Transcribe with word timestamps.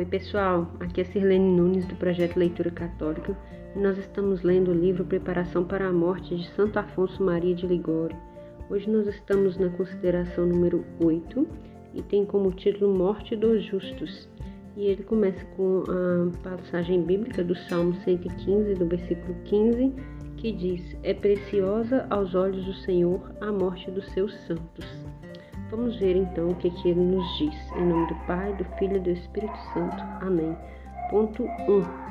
Oi, 0.00 0.06
pessoal. 0.06 0.66
Aqui 0.80 1.02
é 1.02 1.04
Sirlene 1.04 1.54
Nunes 1.54 1.84
do 1.84 1.94
projeto 1.94 2.38
Leitura 2.38 2.70
Católica 2.70 3.36
e 3.76 3.78
nós 3.78 3.98
estamos 3.98 4.40
lendo 4.40 4.70
o 4.70 4.74
livro 4.74 5.04
Preparação 5.04 5.62
para 5.62 5.88
a 5.88 5.92
Morte 5.92 6.34
de 6.34 6.48
Santo 6.52 6.78
Afonso 6.78 7.22
Maria 7.22 7.54
de 7.54 7.66
Ligório. 7.66 8.16
Hoje 8.70 8.88
nós 8.88 9.06
estamos 9.06 9.58
na 9.58 9.68
consideração 9.68 10.46
número 10.46 10.86
8 11.04 11.46
e 11.92 12.00
tem 12.00 12.24
como 12.24 12.50
título 12.50 12.96
Morte 12.96 13.36
dos 13.36 13.62
Justos. 13.62 14.26
E 14.74 14.86
ele 14.86 15.02
começa 15.02 15.44
com 15.54 15.84
a 15.86 16.48
passagem 16.48 17.02
bíblica 17.02 17.44
do 17.44 17.54
Salmo 17.54 17.92
115, 17.96 18.76
do 18.76 18.86
versículo 18.86 19.34
15, 19.44 19.92
que 20.38 20.50
diz: 20.50 20.96
É 21.02 21.12
preciosa 21.12 22.06
aos 22.08 22.34
olhos 22.34 22.64
do 22.64 22.72
Senhor 22.72 23.20
a 23.38 23.52
morte 23.52 23.90
dos 23.90 24.10
seus 24.12 24.32
santos. 24.46 24.86
Vamos 25.70 25.96
ver 26.00 26.16
então 26.16 26.48
o 26.48 26.54
que, 26.56 26.68
que 26.68 26.88
ele 26.88 27.00
nos 27.00 27.38
diz. 27.38 27.72
Em 27.76 27.86
nome 27.86 28.08
do 28.08 28.14
Pai, 28.26 28.52
do 28.54 28.64
Filho 28.76 28.96
e 28.96 29.00
do 29.00 29.10
Espírito 29.10 29.56
Santo. 29.72 30.02
Amém. 30.20 30.56
Ponto 31.08 31.44
1. 31.44 32.10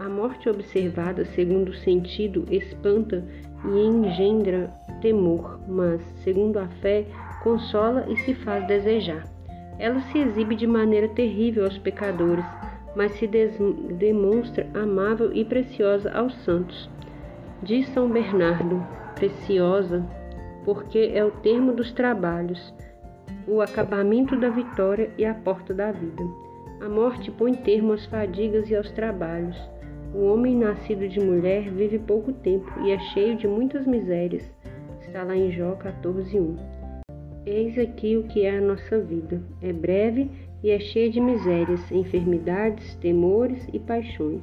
A 0.00 0.08
morte 0.08 0.48
observada 0.48 1.26
segundo 1.26 1.68
o 1.68 1.74
sentido 1.74 2.46
espanta 2.50 3.22
e 3.66 3.86
engendra 3.86 4.72
temor, 5.02 5.60
mas, 5.68 6.00
segundo 6.24 6.58
a 6.58 6.66
fé, 6.80 7.04
consola 7.42 8.06
e 8.08 8.16
se 8.16 8.34
faz 8.34 8.66
desejar. 8.66 9.24
Ela 9.78 10.00
se 10.00 10.18
exibe 10.18 10.56
de 10.56 10.66
maneira 10.66 11.08
terrível 11.08 11.64
aos 11.64 11.76
pecadores, 11.76 12.46
mas 12.94 13.12
se 13.12 13.26
demonstra 13.26 14.66
amável 14.72 15.30
e 15.34 15.44
preciosa 15.44 16.10
aos 16.12 16.34
santos. 16.44 16.88
Diz 17.62 17.86
São 17.90 18.08
Bernardo, 18.08 18.82
preciosa, 19.14 20.02
porque 20.64 21.10
é 21.14 21.22
o 21.22 21.30
termo 21.30 21.72
dos 21.72 21.92
trabalhos, 21.92 22.74
o 23.46 23.60
acabamento 23.60 24.36
da 24.36 24.48
vitória 24.48 25.10
e 25.16 25.24
a 25.24 25.34
porta 25.34 25.72
da 25.72 25.92
vida. 25.92 26.24
A 26.80 26.88
morte 26.88 27.30
põe 27.30 27.54
termo 27.54 27.92
às 27.92 28.04
fadigas 28.06 28.68
e 28.68 28.76
aos 28.76 28.90
trabalhos. 28.90 29.56
O 30.14 30.24
homem 30.26 30.56
nascido 30.56 31.08
de 31.08 31.20
mulher 31.20 31.70
vive 31.70 31.98
pouco 31.98 32.32
tempo 32.32 32.70
e 32.80 32.90
é 32.90 32.98
cheio 32.98 33.36
de 33.36 33.46
muitas 33.46 33.86
misérias. 33.86 34.42
Está 35.00 35.22
lá 35.22 35.36
em 35.36 35.50
Jó 35.52 35.76
14:1. 35.76 36.56
Eis 37.46 37.78
aqui 37.78 38.16
o 38.16 38.24
que 38.24 38.44
é 38.44 38.58
a 38.58 38.60
nossa 38.60 38.98
vida. 38.98 39.40
É 39.62 39.72
breve 39.72 40.30
e 40.62 40.70
é 40.70 40.78
cheia 40.78 41.08
de 41.08 41.20
misérias, 41.20 41.90
enfermidades, 41.92 42.94
temores 42.96 43.68
e 43.72 43.78
paixões. 43.78 44.42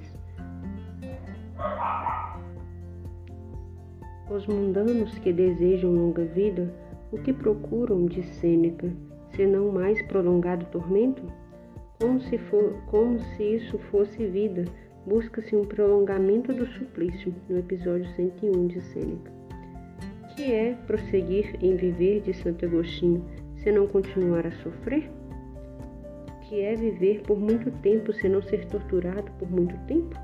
Os 4.29 4.47
mundanos 4.47 5.17
que 5.19 5.33
desejam 5.33 5.91
longa 5.91 6.23
vida 6.25 6.73
o 7.13 7.17
que 7.19 7.31
procuram 7.31 8.07
de 8.07 8.23
Sêneca, 8.23 8.91
senão 9.35 9.71
mais 9.71 10.01
prolongado 10.07 10.65
tormento? 10.71 11.21
Como 12.01 12.19
se, 12.19 12.39
for, 12.39 12.73
como 12.87 13.19
se 13.19 13.43
isso 13.43 13.77
fosse 13.91 14.25
vida, 14.25 14.65
busca-se 15.05 15.55
um 15.55 15.63
prolongamento 15.63 16.51
do 16.51 16.65
suplício, 16.65 17.33
no 17.47 17.59
episódio 17.59 18.07
101 18.15 18.67
de 18.67 18.81
Sêneca. 18.81 19.31
Que 20.35 20.51
é 20.51 20.75
prosseguir 20.87 21.55
em 21.61 21.75
viver 21.75 22.21
de 22.21 22.33
Santo 22.33 22.65
Agostinho, 22.65 23.23
se 23.57 23.71
não 23.71 23.85
continuar 23.85 24.47
a 24.47 24.51
sofrer? 24.51 25.07
Que 26.49 26.61
é 26.61 26.75
viver 26.75 27.21
por 27.21 27.39
muito 27.39 27.69
tempo, 27.83 28.11
se 28.11 28.27
não 28.27 28.41
ser 28.41 28.65
torturado 28.65 29.31
por 29.37 29.51
muito 29.51 29.77
tempo? 29.85 30.17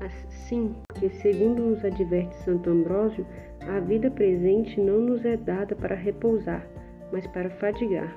Assim 0.00 0.74
que, 0.94 1.10
segundo 1.10 1.62
nos 1.62 1.84
adverte 1.84 2.34
Santo 2.36 2.70
Ambrósio, 2.70 3.26
a 3.68 3.80
vida 3.80 4.10
presente 4.10 4.80
não 4.80 5.00
nos 5.00 5.24
é 5.24 5.36
dada 5.36 5.74
para 5.74 5.94
repousar, 5.94 6.66
mas 7.12 7.26
para 7.28 7.50
fadigar, 7.50 8.16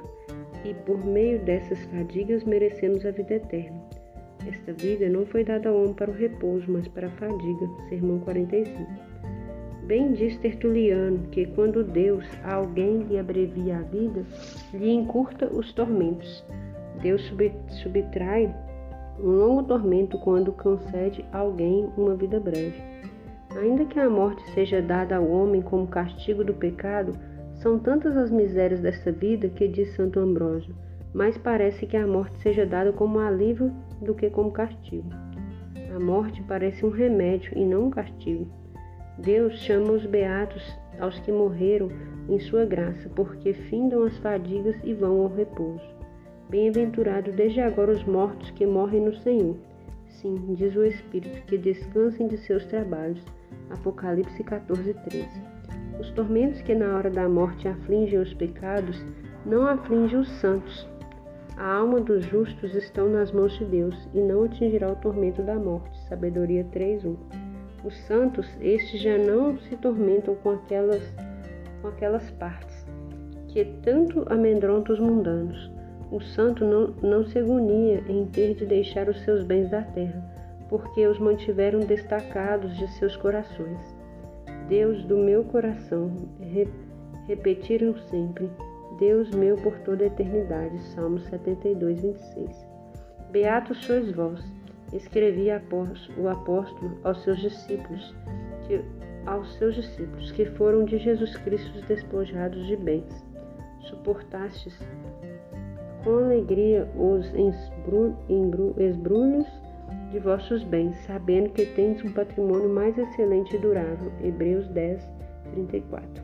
e 0.63 0.73
por 0.73 1.03
meio 1.05 1.39
dessas 1.39 1.83
fadigas 1.85 2.43
merecemos 2.43 3.05
a 3.05 3.11
vida 3.11 3.35
eterna. 3.35 3.79
Esta 4.47 4.73
vida 4.73 5.09
não 5.09 5.25
foi 5.25 5.43
dada 5.43 5.69
ao 5.69 5.75
homem 5.75 5.93
para 5.93 6.11
o 6.11 6.13
repouso, 6.13 6.71
mas 6.71 6.87
para 6.87 7.07
a 7.07 7.11
fadiga. 7.11 7.67
Sermão 7.89 8.19
45. 8.19 8.85
Bem 9.87 10.13
diz 10.13 10.37
Tertuliano 10.37 11.27
que 11.31 11.45
quando 11.47 11.83
Deus 11.83 12.25
a 12.43 12.55
alguém 12.55 13.03
lhe 13.03 13.19
abrevia 13.19 13.77
a 13.77 13.81
vida, 13.81 14.23
lhe 14.73 14.91
encurta 14.91 15.47
os 15.47 15.73
tormentos. 15.73 16.43
Deus 17.01 17.21
subtrai 17.83 18.53
um 19.19 19.29
longo 19.29 19.63
tormento 19.63 20.17
quando 20.19 20.51
concede 20.51 21.23
a 21.31 21.39
alguém 21.39 21.87
uma 21.97 22.15
vida 22.15 22.39
breve. 22.39 22.94
Ainda 23.57 23.85
que 23.85 23.99
a 23.99 24.09
morte 24.09 24.43
seja 24.51 24.81
dada 24.81 25.15
ao 25.15 25.27
homem 25.27 25.61
como 25.61 25.87
castigo 25.87 26.43
do 26.43 26.53
pecado, 26.53 27.13
são 27.55 27.79
tantas 27.79 28.17
as 28.17 28.29
misérias 28.29 28.81
desta 28.81 29.11
vida 29.13 29.47
que 29.47 29.67
diz 29.67 29.95
Santo 29.95 30.19
Ambrósio, 30.19 30.75
mais 31.13 31.37
parece 31.37 31.85
que 31.85 31.95
a 31.95 32.05
morte 32.05 32.37
seja 32.39 32.65
dada 32.65 32.91
como 32.91 33.17
alívio 33.19 33.71
do 34.01 34.13
que 34.13 34.29
como 34.29 34.51
castigo. 34.51 35.09
A 35.95 35.99
morte 35.99 36.43
parece 36.43 36.85
um 36.85 36.89
remédio 36.89 37.57
e 37.57 37.63
não 37.63 37.85
um 37.85 37.89
castigo. 37.89 38.45
Deus 39.17 39.53
chama 39.59 39.93
os 39.93 40.05
beatos 40.05 40.77
aos 40.99 41.17
que 41.19 41.31
morreram 41.31 41.89
em 42.27 42.37
sua 42.39 42.65
graça, 42.65 43.09
porque 43.15 43.53
findam 43.53 44.03
as 44.03 44.17
fadigas 44.17 44.75
e 44.83 44.93
vão 44.93 45.21
ao 45.21 45.33
repouso. 45.33 45.95
Bem-aventurados 46.49 47.33
desde 47.33 47.61
agora 47.61 47.91
os 47.91 48.03
mortos 48.03 48.51
que 48.51 48.65
morrem 48.65 49.01
no 49.01 49.15
Senhor. 49.15 49.55
Sim, 50.07 50.35
diz 50.55 50.75
o 50.75 50.83
Espírito, 50.83 51.45
que 51.45 51.57
descansem 51.57 52.27
de 52.27 52.37
seus 52.37 52.65
trabalhos 52.65 53.23
Apocalipse 53.69 54.43
14, 54.43 54.93
13. 54.93 55.27
Os 55.99 56.11
tormentos 56.11 56.61
que 56.61 56.75
na 56.75 56.95
hora 56.95 57.09
da 57.09 57.27
morte 57.27 57.67
afligem 57.67 58.19
os 58.19 58.33
pecados 58.33 59.03
não 59.45 59.65
afligem 59.67 60.19
os 60.19 60.29
santos. 60.39 60.87
A 61.57 61.75
alma 61.75 62.01
dos 62.01 62.25
justos 62.25 62.75
estão 62.75 63.09
nas 63.09 63.31
mãos 63.31 63.57
de 63.57 63.65
Deus 63.65 63.95
e 64.13 64.19
não 64.19 64.43
atingirá 64.43 64.91
o 64.91 64.95
tormento 64.97 65.41
da 65.41 65.55
morte. 65.55 65.97
Sabedoria 66.09 66.65
3:1. 66.65 67.15
Os 67.83 67.95
santos, 68.07 68.47
estes 68.59 69.01
já 69.01 69.17
não 69.17 69.57
se 69.57 69.75
tormentam 69.77 70.35
com 70.35 70.51
aquelas 70.51 71.01
com 71.81 71.87
aquelas 71.87 72.29
partes 72.31 72.85
que 73.47 73.63
tanto 73.83 74.25
amedrontam 74.27 74.93
os 74.93 74.99
mundanos. 74.99 75.71
O 76.11 76.19
santo 76.19 76.65
não, 76.65 76.87
não 77.01 77.25
se 77.25 77.39
agonia 77.39 78.03
em 78.09 78.25
ter 78.25 78.53
de 78.55 78.65
deixar 78.65 79.07
os 79.07 79.21
seus 79.23 79.43
bens 79.43 79.69
da 79.69 79.81
terra 79.81 80.34
porque 80.69 81.05
os 81.07 81.19
mantiveram 81.19 81.79
destacados 81.81 82.75
de 82.77 82.87
seus 82.93 83.15
corações. 83.15 83.95
Deus 84.67 85.03
do 85.03 85.17
meu 85.17 85.43
coração, 85.43 86.11
re, 86.39 86.67
repetiram 87.27 87.95
sempre, 88.09 88.49
Deus 88.99 89.29
meu 89.31 89.57
por 89.57 89.77
toda 89.79 90.03
a 90.03 90.07
eternidade. 90.07 90.79
Salmo 90.93 91.19
72, 91.19 92.01
26. 92.01 92.67
Beatos 93.31 93.85
sois 93.85 94.11
vós, 94.11 94.41
escrevia 94.93 95.61
o 96.17 96.27
apóstolo 96.27 96.97
aos 97.03 97.21
seus 97.23 97.39
discípulos, 97.39 98.15
que, 98.67 98.81
aos 99.25 99.53
seus 99.55 99.75
discípulos 99.75 100.31
que 100.31 100.45
foram 100.45 100.85
de 100.85 100.97
Jesus 100.97 101.35
Cristo 101.37 101.85
despojados 101.87 102.65
de 102.65 102.75
bens. 102.75 103.25
Suportastes 103.81 104.79
com 106.03 106.17
alegria 106.17 106.87
os 106.95 107.25
esbrulhos 108.77 109.47
de 110.15 110.19
vossos 110.19 110.63
bens, 110.63 110.95
sabendo 111.05 111.49
que 111.49 111.65
tendes 111.65 112.01
um 112.05 112.13
patrimônio 112.13 112.69
mais 112.69 112.97
excelente 112.97 113.53
e 113.53 113.59
durável. 113.59 114.13
Hebreus 114.23 114.65
10, 114.69 115.05
34. 115.51 116.23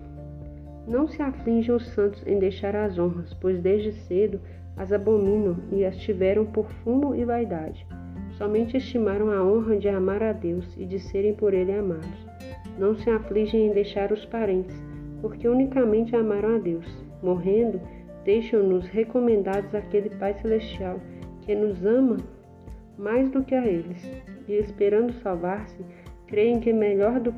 Não 0.87 1.09
se 1.09 1.21
afligem 1.21 1.75
os 1.75 1.89
santos 1.89 2.25
em 2.25 2.39
deixar 2.39 2.73
as 2.73 2.97
honras, 2.97 3.33
pois 3.33 3.59
desde 3.59 3.91
cedo 3.91 4.39
as 4.77 4.93
abominam 4.93 5.57
e 5.73 5.83
as 5.83 5.97
tiveram 5.97 6.45
por 6.45 6.71
fumo 6.83 7.13
e 7.13 7.25
vaidade. 7.25 7.85
Somente 8.37 8.77
estimaram 8.77 9.29
a 9.29 9.43
honra 9.43 9.75
de 9.75 9.89
amar 9.89 10.23
a 10.23 10.31
Deus 10.31 10.65
e 10.77 10.85
de 10.85 10.97
serem 10.97 11.33
por 11.33 11.53
Ele 11.53 11.73
amados. 11.73 12.25
Não 12.79 12.95
se 12.95 13.09
afligem 13.09 13.67
em 13.67 13.73
deixar 13.73 14.13
os 14.13 14.25
parentes, 14.25 14.75
porque 15.19 15.49
unicamente 15.49 16.15
amaram 16.15 16.55
a 16.55 16.57
Deus. 16.59 16.87
Morrendo, 17.21 17.81
deixam-nos 18.23 18.87
recomendados 18.87 19.75
àquele 19.75 20.11
Pai 20.11 20.33
Celestial 20.35 20.97
que 21.41 21.53
nos 21.53 21.83
ama 21.85 22.15
mais 23.01 23.29
do 23.31 23.43
que 23.43 23.55
a 23.55 23.65
eles, 23.65 24.07
e 24.47 24.53
esperando 24.53 25.11
salvar-se, 25.23 25.83
creem 26.27 26.59
que, 26.59 26.69
é 26.69 26.73
melhor 26.73 27.19
do, 27.19 27.33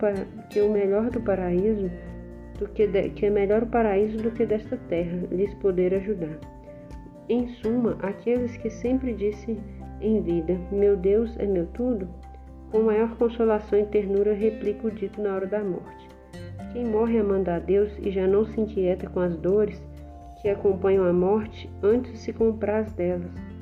que 0.50 0.60
o 0.60 0.70
melhor 0.70 1.10
do 1.10 1.22
paraíso 1.22 1.90
do 2.60 2.68
que, 2.68 2.86
de, 2.86 3.10
que 3.10 3.26
é 3.26 3.30
melhor 3.30 3.64
o 3.64 3.68
paraíso 3.68 4.18
do 4.18 4.30
que 4.30 4.46
desta 4.46 4.78
terra 4.90 5.26
lhes 5.32 5.54
poder 5.56 5.94
ajudar. 5.96 6.38
Em 7.30 7.48
suma, 7.48 7.98
aqueles 8.02 8.58
que 8.58 8.70
sempre 8.70 9.14
disse 9.14 9.58
em 10.02 10.22
vida, 10.22 10.60
meu 10.70 10.98
Deus 10.98 11.36
é 11.40 11.46
meu 11.46 11.66
tudo, 11.68 12.10
com 12.70 12.82
maior 12.84 13.16
consolação 13.16 13.80
e 13.80 13.86
ternura 13.86 14.34
replica 14.34 14.88
o 14.88 14.92
dito 14.92 15.22
na 15.22 15.34
hora 15.34 15.48
da 15.48 15.64
morte. 15.64 16.10
Quem 16.74 16.86
morre 16.86 17.20
amando 17.20 17.50
a 17.50 17.60
Deus 17.60 17.98
e 18.00 18.12
já 18.12 18.28
não 18.28 18.46
se 18.46 18.60
inquieta 18.60 19.10
com 19.10 19.22
as 19.22 19.38
dores 19.38 19.82
que 20.42 20.50
acompanham 20.50 21.06
a 21.06 21.14
morte, 21.14 21.70
antes 21.82 22.20
se 22.20 22.34
compraz 22.34 22.92
delas 22.94 23.53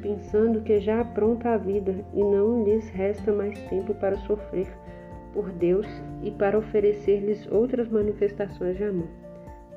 pensando 0.00 0.60
que 0.62 0.80
já 0.80 1.00
apronta 1.00 1.50
a 1.50 1.56
vida 1.56 2.04
e 2.14 2.22
não 2.22 2.64
lhes 2.64 2.88
resta 2.90 3.32
mais 3.32 3.58
tempo 3.68 3.94
para 3.94 4.16
sofrer 4.18 4.68
por 5.32 5.50
Deus 5.50 5.86
e 6.22 6.30
para 6.30 6.58
oferecer-lhes 6.58 7.46
outras 7.50 7.88
manifestações 7.88 8.76
de 8.76 8.84
amor. 8.84 9.08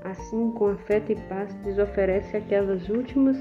Assim, 0.03 0.51
com 0.51 0.67
afeto 0.67 1.11
e 1.11 1.15
paz, 1.27 1.55
lhes 1.63 1.77
oferece 1.77 2.35
aquelas 2.35 2.89
últimas 2.89 3.37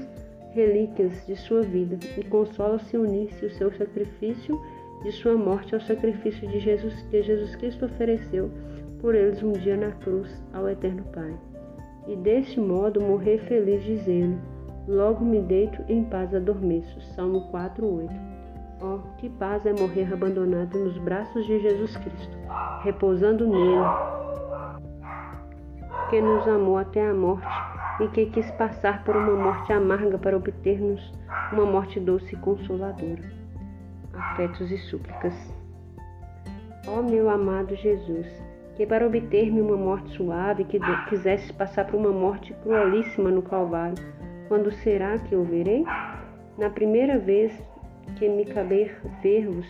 relíquias 0.51 1.25
de 1.25 1.35
sua 1.35 1.61
vida 1.61 1.97
e 2.17 2.23
consola 2.23 2.77
se 2.79 2.97
unir-se 2.97 3.45
o 3.45 3.51
seu 3.51 3.71
sacrifício 3.71 4.59
de 5.03 5.11
sua 5.11 5.35
morte 5.35 5.73
ao 5.73 5.81
sacrifício 5.81 6.47
de 6.47 6.59
Jesus 6.59 7.01
que 7.09 7.23
Jesus 7.23 7.55
Cristo 7.55 7.85
ofereceu 7.85 8.51
por 8.99 9.15
eles 9.15 9.41
um 9.41 9.53
dia 9.53 9.75
na 9.75 9.91
cruz 9.91 10.29
ao 10.53 10.69
eterno 10.69 11.03
Pai. 11.11 11.33
E 12.07 12.15
deste 12.15 12.59
modo 12.59 13.01
morrer 13.01 13.39
feliz 13.39 13.83
dizendo: 13.83 14.39
Logo 14.87 15.23
me 15.23 15.41
deito 15.41 15.83
em 15.87 16.03
paz 16.03 16.33
adormeço. 16.33 16.99
Salmo 17.13 17.49
4:8. 17.51 18.09
Oh, 18.81 18.97
que 19.17 19.29
paz 19.29 19.63
é 19.67 19.73
morrer 19.73 20.11
abandonado 20.11 20.75
nos 20.79 20.97
braços 20.97 21.45
de 21.45 21.59
Jesus 21.59 21.95
Cristo, 21.97 22.35
repousando 22.81 23.47
nele, 23.47 23.85
que 26.09 26.19
nos 26.19 26.47
amou 26.47 26.79
até 26.79 27.07
a 27.07 27.13
morte 27.13 27.47
e 27.99 28.07
que 28.07 28.25
quis 28.25 28.49
passar 28.51 29.03
por 29.03 29.15
uma 29.15 29.35
morte 29.35 29.71
amarga 29.71 30.17
para 30.17 30.35
obter-nos 30.35 31.13
uma 31.53 31.63
morte 31.63 31.99
doce 31.99 32.33
e 32.33 32.39
consoladora. 32.39 33.21
Afetos 34.11 34.71
e 34.71 34.77
súplicas. 34.79 35.35
Ó 36.87 36.99
oh, 36.99 37.03
meu 37.03 37.29
amado 37.29 37.75
Jesus, 37.75 38.27
que 38.75 38.87
para 38.87 39.05
obter-me 39.05 39.61
uma 39.61 39.77
morte 39.77 40.09
suave, 40.17 40.63
que 40.63 40.79
quisesse 41.07 41.53
passar 41.53 41.85
por 41.85 41.99
uma 41.99 42.11
morte 42.11 42.51
cruelíssima 42.63 43.29
no 43.29 43.43
Calvário, 43.43 44.03
quando 44.51 44.69
será 44.69 45.17
que 45.17 45.33
eu 45.33 45.45
verei? 45.45 45.85
Na 46.57 46.69
primeira 46.69 47.17
vez 47.17 47.53
que 48.17 48.27
me 48.27 48.43
caber 48.43 48.99
ver-vos, 49.23 49.65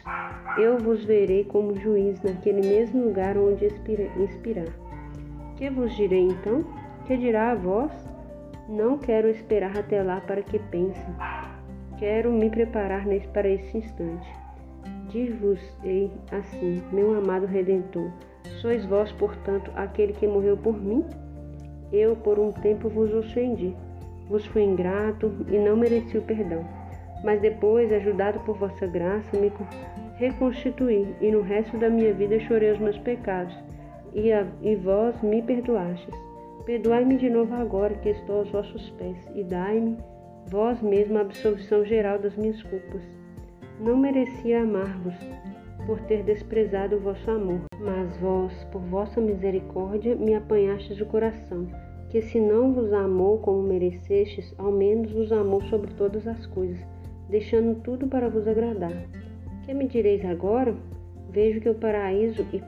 eu 0.57 0.79
vos 0.79 1.05
verei 1.05 1.43
como 1.43 1.75
juiz 1.75 2.19
naquele 2.23 2.67
mesmo 2.67 3.03
lugar 3.03 3.37
onde 3.37 3.67
inspirar. 3.67 4.73
Que 5.55 5.69
vos 5.69 5.95
direi 5.95 6.21
então? 6.21 6.65
Que 7.05 7.15
dirá 7.15 7.51
a 7.51 7.55
vós? 7.55 7.91
Não 8.67 8.97
quero 8.97 9.27
esperar 9.27 9.77
até 9.77 10.01
lá 10.01 10.19
para 10.19 10.41
que 10.41 10.57
pensem. 10.57 11.13
Quero 11.99 12.31
me 12.31 12.49
preparar 12.49 13.05
para 13.33 13.47
esse 13.47 13.77
instante. 13.77 14.27
Dir-vos-ei 15.11 16.11
assim, 16.31 16.81
meu 16.91 17.15
amado 17.15 17.45
Redentor, 17.45 18.09
sois 18.59 18.83
vós, 18.85 19.11
portanto, 19.11 19.71
aquele 19.75 20.13
que 20.13 20.25
morreu 20.25 20.57
por 20.57 20.75
mim? 20.75 21.05
Eu, 21.93 22.15
por 22.15 22.39
um 22.39 22.51
tempo, 22.51 22.89
vos 22.89 23.13
ofendi, 23.13 23.75
vos 24.31 24.45
fui 24.47 24.63
ingrato 24.63 25.29
e 25.49 25.57
não 25.57 25.75
mereci 25.75 26.17
o 26.17 26.21
perdão. 26.21 26.65
Mas 27.21 27.41
depois, 27.41 27.91
ajudado 27.91 28.39
por 28.39 28.57
vossa 28.57 28.87
graça, 28.87 29.37
me 29.37 29.51
reconstituí 30.15 31.13
e 31.19 31.29
no 31.29 31.41
resto 31.41 31.77
da 31.77 31.89
minha 31.89 32.13
vida 32.13 32.39
chorei 32.39 32.71
os 32.71 32.79
meus 32.79 32.97
pecados 32.97 33.55
e, 34.13 34.31
a, 34.31 34.47
e 34.61 34.75
vós 34.75 35.21
me 35.21 35.41
perdoastes. 35.41 36.15
Perdoai-me 36.65 37.17
de 37.17 37.29
novo 37.29 37.53
agora 37.55 37.93
que 37.95 38.09
estou 38.09 38.39
aos 38.39 38.49
vossos 38.49 38.89
pés 38.91 39.17
e 39.35 39.43
dai-me 39.43 39.97
vós 40.47 40.81
mesmo 40.81 41.17
a 41.17 41.21
absolvição 41.21 41.83
geral 41.85 42.17
das 42.17 42.35
minhas 42.37 42.61
culpas. 42.63 43.03
Não 43.79 43.97
merecia 43.97 44.61
amar-vos 44.61 45.15
por 45.85 45.99
ter 46.01 46.23
desprezado 46.23 46.95
o 46.95 46.99
vosso 46.99 47.29
amor, 47.29 47.61
mas 47.79 48.15
vós, 48.17 48.53
por 48.71 48.81
vossa 48.83 49.19
misericórdia, 49.19 50.15
me 50.15 50.35
apanhastes 50.35 51.01
o 51.01 51.05
coração, 51.05 51.67
que 52.11 52.21
se 52.21 52.41
não 52.41 52.73
vos 52.73 52.91
amou 52.91 53.37
como 53.37 53.63
merecestes, 53.63 54.53
ao 54.57 54.69
menos 54.69 55.13
vos 55.13 55.31
amou 55.31 55.61
sobre 55.63 55.93
todas 55.93 56.27
as 56.27 56.45
coisas, 56.47 56.77
deixando 57.29 57.81
tudo 57.83 58.05
para 58.05 58.27
vos 58.27 58.45
agradar. 58.45 58.91
Que 59.63 59.73
me 59.73 59.87
direis 59.87 60.25
agora? 60.25 60.75
Vejo 61.29 61.61
que 61.61 61.69
o 61.69 61.75
paraíso 61.75 62.45
e 62.51 62.61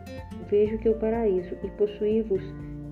vejo 0.50 0.78
que 0.78 0.88
o 0.88 0.98
paraíso 0.98 1.58
e 1.62 1.68
possuir-vos 1.72 2.42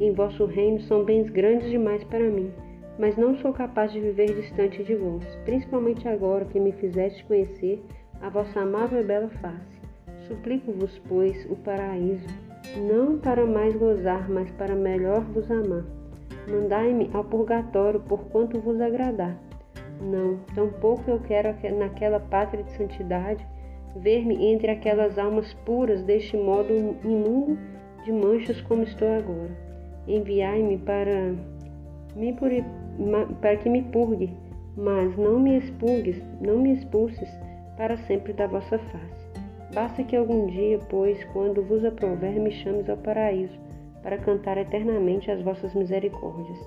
em 0.01 0.11
vosso 0.11 0.43
reino 0.45 0.81
são 0.81 1.05
bens 1.05 1.29
grandes 1.29 1.69
demais 1.69 2.03
para 2.03 2.29
mim, 2.29 2.51
mas 2.99 3.15
não 3.15 3.37
sou 3.37 3.53
capaz 3.53 3.93
de 3.93 4.01
viver 4.01 4.35
distante 4.35 4.83
de 4.83 4.93
vós, 4.93 5.23
principalmente 5.45 6.05
agora 6.05 6.43
que 6.43 6.59
me 6.59 6.73
fizeste 6.73 7.23
conhecer 7.23 7.81
a 8.21 8.27
vossa 8.27 8.59
amável 8.59 8.99
e 8.99 9.05
bela 9.05 9.29
face. 9.41 9.79
Suplico-vos, 10.27 11.01
pois, 11.07 11.49
o 11.49 11.55
paraíso, 11.55 12.27
não 12.89 13.17
para 13.17 13.45
mais 13.45 13.73
gozar, 13.73 14.29
mas 14.29 14.51
para 14.51 14.75
melhor 14.75 15.21
vos 15.21 15.49
amar. 15.49 16.00
Mandai-me 16.47 17.09
ao 17.13 17.23
purgatório 17.23 17.99
por 17.99 18.19
quanto 18.25 18.59
vos 18.59 18.79
agradar. 18.81 19.37
Não, 20.01 20.37
tampouco 20.55 21.03
eu 21.07 21.19
quero 21.19 21.55
naquela 21.77 22.19
pátria 22.19 22.63
de 22.63 22.71
santidade 22.71 23.45
ver-me 23.95 24.45
entre 24.47 24.71
aquelas 24.71 25.17
almas 25.17 25.53
puras 25.65 26.01
deste 26.03 26.37
modo 26.37 26.73
imundo 27.03 27.57
de 28.03 28.11
manchas 28.11 28.61
como 28.61 28.83
estou 28.83 29.07
agora. 29.07 29.51
Enviai-me 30.07 30.77
para 30.79 31.35
me 32.15 32.35
para 33.39 33.57
que 33.57 33.69
me 33.69 33.83
purgue, 33.83 34.35
mas 34.75 35.15
não 35.17 35.39
me 35.39 35.57
expurgues, 35.57 36.21
não 36.41 36.59
me 36.59 36.73
expulses 36.73 37.29
para 37.77 37.97
sempre 37.97 38.33
da 38.33 38.47
vossa 38.47 38.77
face. 38.77 39.31
Basta 39.73 40.03
que 40.03 40.15
algum 40.15 40.47
dia, 40.47 40.79
pois, 40.89 41.23
quando 41.25 41.63
vos 41.63 41.85
aprover, 41.85 42.33
me 42.39 42.51
chames 42.51 42.89
ao 42.89 42.97
paraíso, 42.97 43.57
para 44.03 44.17
cantar 44.17 44.57
eternamente 44.57 45.29
as 45.29 45.41
vossas 45.41 45.73
misericórdias. 45.73 46.57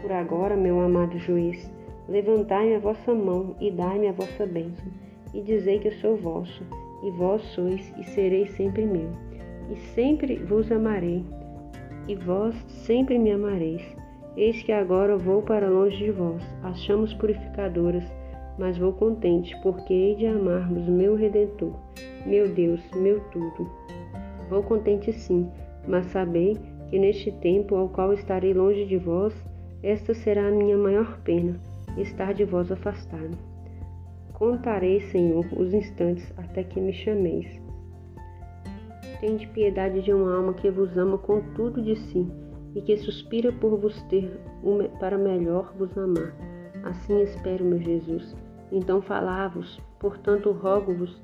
Por 0.00 0.12
agora, 0.12 0.56
meu 0.56 0.80
amado 0.80 1.18
juiz, 1.18 1.70
levantai 2.08 2.74
a 2.74 2.78
vossa 2.78 3.12
mão 3.14 3.56
e 3.60 3.70
dai-me 3.70 4.08
a 4.08 4.12
vossa 4.12 4.46
bênção, 4.46 4.86
e 5.34 5.40
dizei 5.40 5.78
que 5.78 5.88
eu 5.88 5.92
sou 5.92 6.16
vosso, 6.16 6.62
e 7.02 7.10
vós 7.10 7.42
sois 7.42 7.92
e 7.98 8.04
sereis 8.04 8.50
sempre 8.52 8.86
meu, 8.86 9.10
e 9.70 9.76
sempre 9.94 10.36
vos 10.36 10.70
amarei, 10.70 11.24
e 12.06 12.14
vós 12.14 12.54
sempre 12.68 13.18
me 13.18 13.32
amareis. 13.32 13.82
Eis 14.36 14.62
que 14.62 14.70
agora 14.70 15.16
vou 15.16 15.42
para 15.42 15.68
longe 15.68 15.96
de 15.96 16.10
vós, 16.10 16.42
as 16.62 16.78
chamas 16.82 17.12
purificadoras, 17.14 18.04
mas 18.58 18.78
vou 18.78 18.92
contente, 18.92 19.56
porque 19.62 19.92
hei 19.92 20.14
de 20.14 20.26
amar-vos, 20.26 20.86
meu 20.86 21.14
Redentor, 21.14 21.72
meu 22.24 22.48
Deus, 22.48 22.80
meu 22.94 23.20
tudo. 23.30 23.68
Vou 24.48 24.62
contente 24.62 25.12
sim, 25.12 25.50
mas 25.88 26.06
sabei 26.06 26.56
que 26.88 26.98
neste 26.98 27.32
tempo 27.32 27.74
ao 27.74 27.88
qual 27.88 28.12
estarei 28.12 28.54
longe 28.54 28.84
de 28.86 28.96
vós, 28.96 29.34
esta 29.82 30.14
será 30.14 30.48
a 30.48 30.50
minha 30.50 30.76
maior 30.76 31.18
pena, 31.20 31.60
estar 31.96 32.32
de 32.32 32.44
vós 32.44 32.70
afastado. 32.70 33.36
Contarei, 34.32 35.00
Senhor, 35.00 35.46
os 35.56 35.72
instantes 35.72 36.32
até 36.36 36.62
que 36.62 36.80
me 36.80 36.92
chameis. 36.92 37.60
Tende 39.20 39.46
piedade 39.48 40.02
de 40.02 40.12
uma 40.12 40.36
alma 40.36 40.52
que 40.52 40.70
vos 40.70 40.96
ama 40.98 41.16
com 41.16 41.40
tudo 41.54 41.82
de 41.82 41.96
si 41.96 42.26
e 42.74 42.82
que 42.82 42.96
suspira 42.98 43.50
por 43.50 43.78
vos 43.78 44.02
ter 44.02 44.30
para 45.00 45.16
melhor 45.16 45.72
vos 45.78 45.96
amar. 45.96 46.34
Assim 46.84 47.22
espero, 47.22 47.64
meu 47.64 47.80
Jesus. 47.80 48.36
Então 48.70 49.00
falavos, 49.00 49.80
portanto 49.98 50.52
rogo-vos 50.52 51.18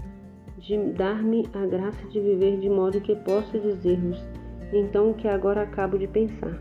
de 0.59 0.79
dar-me 0.93 1.45
a 1.53 1.67
graça 1.67 2.07
de 2.09 2.21
viver 2.21 2.59
de 2.59 2.71
modo 2.71 3.01
que 3.01 3.17
possa 3.17 3.59
dizer-vos, 3.59 4.25
então 4.73 5.11
o 5.11 5.15
que 5.15 5.29
agora 5.29 5.63
acabo 5.63 5.99
de 5.99 6.07
pensar. 6.07 6.61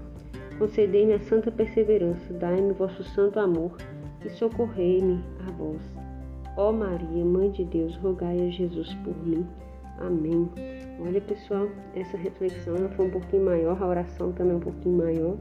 Concedei-me 0.57 1.13
a 1.13 1.19
santa 1.19 1.49
perseverança, 1.49 2.33
dai-me 2.33 2.73
vosso 2.73 3.03
santo 3.03 3.39
amor 3.39 3.75
e 4.23 4.29
socorrei-me 4.29 5.23
a 5.47 5.51
vós. 5.51 5.81
Ó 6.57 6.71
Maria, 6.71 7.25
Mãe 7.25 7.49
de 7.49 7.63
Deus, 7.63 7.95
rogai 7.97 8.37
a 8.47 8.49
Jesus 8.49 8.93
por 8.95 9.15
mim. 9.25 9.47
Amém. 9.99 10.49
Olha, 11.03 11.21
pessoal, 11.21 11.67
essa 11.95 12.17
reflexão 12.17 12.75
foi 12.95 13.07
um 13.07 13.09
pouquinho 13.09 13.45
maior, 13.45 13.81
a 13.81 13.87
oração 13.87 14.31
também 14.33 14.55
um 14.55 14.59
pouquinho 14.59 14.97
maior, 14.97 15.37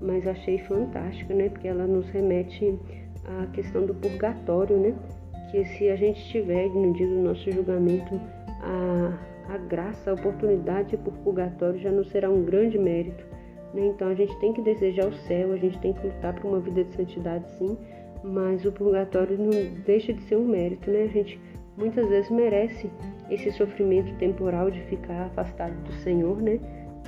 mas 0.00 0.26
achei 0.26 0.58
fantástica, 0.58 1.34
né? 1.34 1.48
Porque 1.48 1.68
ela 1.68 1.86
nos 1.86 2.08
remete 2.10 2.78
à 3.24 3.46
questão 3.52 3.86
do 3.86 3.94
purgatório, 3.94 4.76
né? 4.76 4.94
Que 5.50 5.64
se 5.64 5.88
a 5.88 5.96
gente 5.96 6.24
tiver 6.30 6.68
no 6.68 6.92
dia 6.92 7.06
do 7.06 7.20
nosso 7.20 7.50
julgamento 7.50 8.20
a, 8.60 9.18
a 9.48 9.58
graça, 9.58 10.10
a 10.10 10.14
oportunidade 10.14 10.96
por 10.96 11.12
purgatório 11.18 11.78
já 11.78 11.90
não 11.90 12.04
será 12.04 12.30
um 12.30 12.44
grande 12.44 12.78
mérito. 12.78 13.24
Né? 13.72 13.86
Então 13.86 14.08
a 14.08 14.14
gente 14.14 14.38
tem 14.40 14.52
que 14.52 14.62
desejar 14.62 15.06
o 15.06 15.12
céu, 15.12 15.52
a 15.52 15.56
gente 15.56 15.78
tem 15.80 15.92
que 15.92 16.06
lutar 16.06 16.34
por 16.34 16.48
uma 16.48 16.60
vida 16.60 16.84
de 16.84 16.94
santidade, 16.94 17.48
sim, 17.58 17.76
mas 18.22 18.64
o 18.64 18.72
purgatório 18.72 19.36
não 19.36 19.50
deixa 19.84 20.12
de 20.12 20.22
ser 20.22 20.36
um 20.36 20.46
mérito, 20.46 20.90
né? 20.90 21.02
A 21.02 21.08
gente 21.08 21.38
muitas 21.76 22.08
vezes 22.08 22.30
merece 22.30 22.90
esse 23.30 23.50
sofrimento 23.52 24.14
temporal 24.16 24.70
de 24.70 24.80
ficar 24.82 25.26
afastado 25.26 25.74
do 25.84 25.92
Senhor, 26.02 26.40
né? 26.40 26.58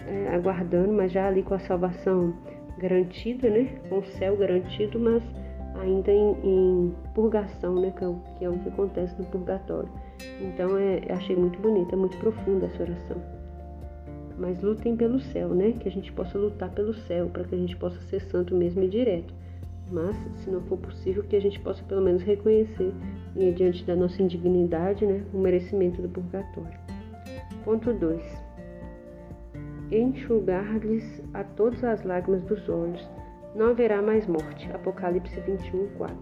É, 0.07 0.35
aguardando, 0.35 0.93
mas 0.93 1.11
já 1.11 1.27
ali 1.27 1.43
com 1.43 1.55
a 1.55 1.59
salvação 1.59 2.35
garantida, 2.79 3.49
né? 3.49 3.79
Com 3.89 3.99
o 3.99 4.05
céu 4.05 4.37
garantido, 4.37 4.99
mas 4.99 5.23
ainda 5.81 6.11
em, 6.11 6.33
em 6.43 6.95
purgação, 7.15 7.75
né? 7.81 7.93
Que 7.97 8.05
é, 8.05 8.09
o, 8.09 8.21
que 8.39 8.45
é, 8.45 8.49
o, 8.49 8.59
que 8.59 8.69
acontece 8.69 9.15
no 9.19 9.27
purgatório. 9.27 9.89
Então, 10.41 10.77
é, 10.77 11.01
achei 11.11 11.37
muito 11.37 11.59
bonita, 11.61 11.97
muito 11.97 12.17
profunda 12.19 12.67
essa 12.67 12.83
oração. 12.83 13.17
Mas 14.39 14.61
lutem 14.63 14.97
pelo 14.97 15.19
céu, 15.21 15.49
né? 15.51 15.73
Que 15.73 15.89
a 15.89 15.91
gente 15.91 16.13
possa 16.13 16.39
lutar 16.39 16.71
pelo 16.71 16.95
céu, 16.95 17.27
para 17.27 17.45
que 17.45 17.55
a 17.55 17.59
gente 17.59 17.77
possa 17.77 18.01
ser 18.03 18.21
santo 18.21 18.55
mesmo 18.55 18.83
e 18.83 18.89
direto. 18.89 19.33
Mas, 19.91 20.17
se 20.43 20.51
não 20.51 20.61
for 20.63 20.79
possível, 20.79 21.23
que 21.23 21.37
a 21.37 21.41
gente 21.41 21.61
possa 21.61 21.83
pelo 21.85 22.03
menos 22.03 22.23
reconhecer, 22.23 22.93
e 23.37 23.53
diante 23.53 23.85
da 23.85 23.95
nossa 23.95 24.21
indignidade, 24.21 25.07
né, 25.07 25.23
o 25.33 25.39
merecimento 25.39 26.03
do 26.03 26.09
purgatório. 26.09 26.79
Ponto 27.65 27.93
2. 27.93 28.23
Enxugar-lhes 29.93 31.23
a 31.33 31.45
todas 31.45 31.83
as 31.85 32.03
lágrimas 32.03 32.43
dos 32.45 32.69
olhos. 32.69 33.09
Não 33.57 33.71
haverá 33.71 34.03
mais 34.03 34.27
morte. 34.27 34.71
Apocalipse 34.71 35.41
21, 35.41 35.87
4. 35.97 36.15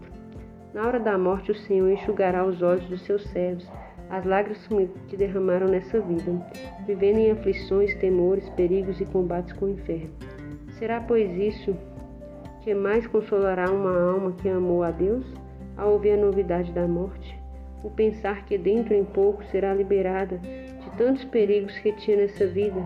Na 0.73 0.87
hora 0.87 0.99
da 1.01 1.17
morte, 1.17 1.51
o 1.51 1.55
Senhor 1.55 1.89
enxugará 1.91 2.45
os 2.45 2.61
olhos 2.61 2.85
dos 2.85 3.01
seus 3.01 3.23
servos, 3.25 3.69
as 4.09 4.23
lágrimas 4.23 4.65
que 5.09 5.17
derramaram 5.17 5.67
nessa 5.67 5.99
vida, 5.99 6.31
vivendo 6.87 7.17
em 7.17 7.31
aflições, 7.31 7.93
temores, 7.95 8.47
perigos 8.51 9.01
e 9.01 9.05
combates 9.05 9.51
com 9.51 9.65
o 9.65 9.69
inferno. 9.69 10.11
Será, 10.79 11.01
pois, 11.01 11.29
isso 11.37 11.75
que 12.61 12.73
mais 12.73 13.05
consolará 13.05 13.69
uma 13.69 14.13
alma 14.13 14.31
que 14.31 14.47
amou 14.47 14.81
a 14.81 14.91
Deus 14.91 15.25
ao 15.75 15.91
ouvir 15.91 16.11
a 16.11 16.17
novidade 16.17 16.71
da 16.71 16.87
morte? 16.87 17.37
O 17.83 17.89
pensar 17.89 18.45
que 18.45 18.57
dentro 18.57 18.93
em 18.93 19.03
pouco 19.03 19.43
será 19.45 19.73
liberada 19.73 20.37
de 20.37 20.89
tantos 20.97 21.25
perigos 21.25 21.77
que 21.79 21.91
tinha 21.91 22.15
nessa 22.15 22.47
vida, 22.47 22.81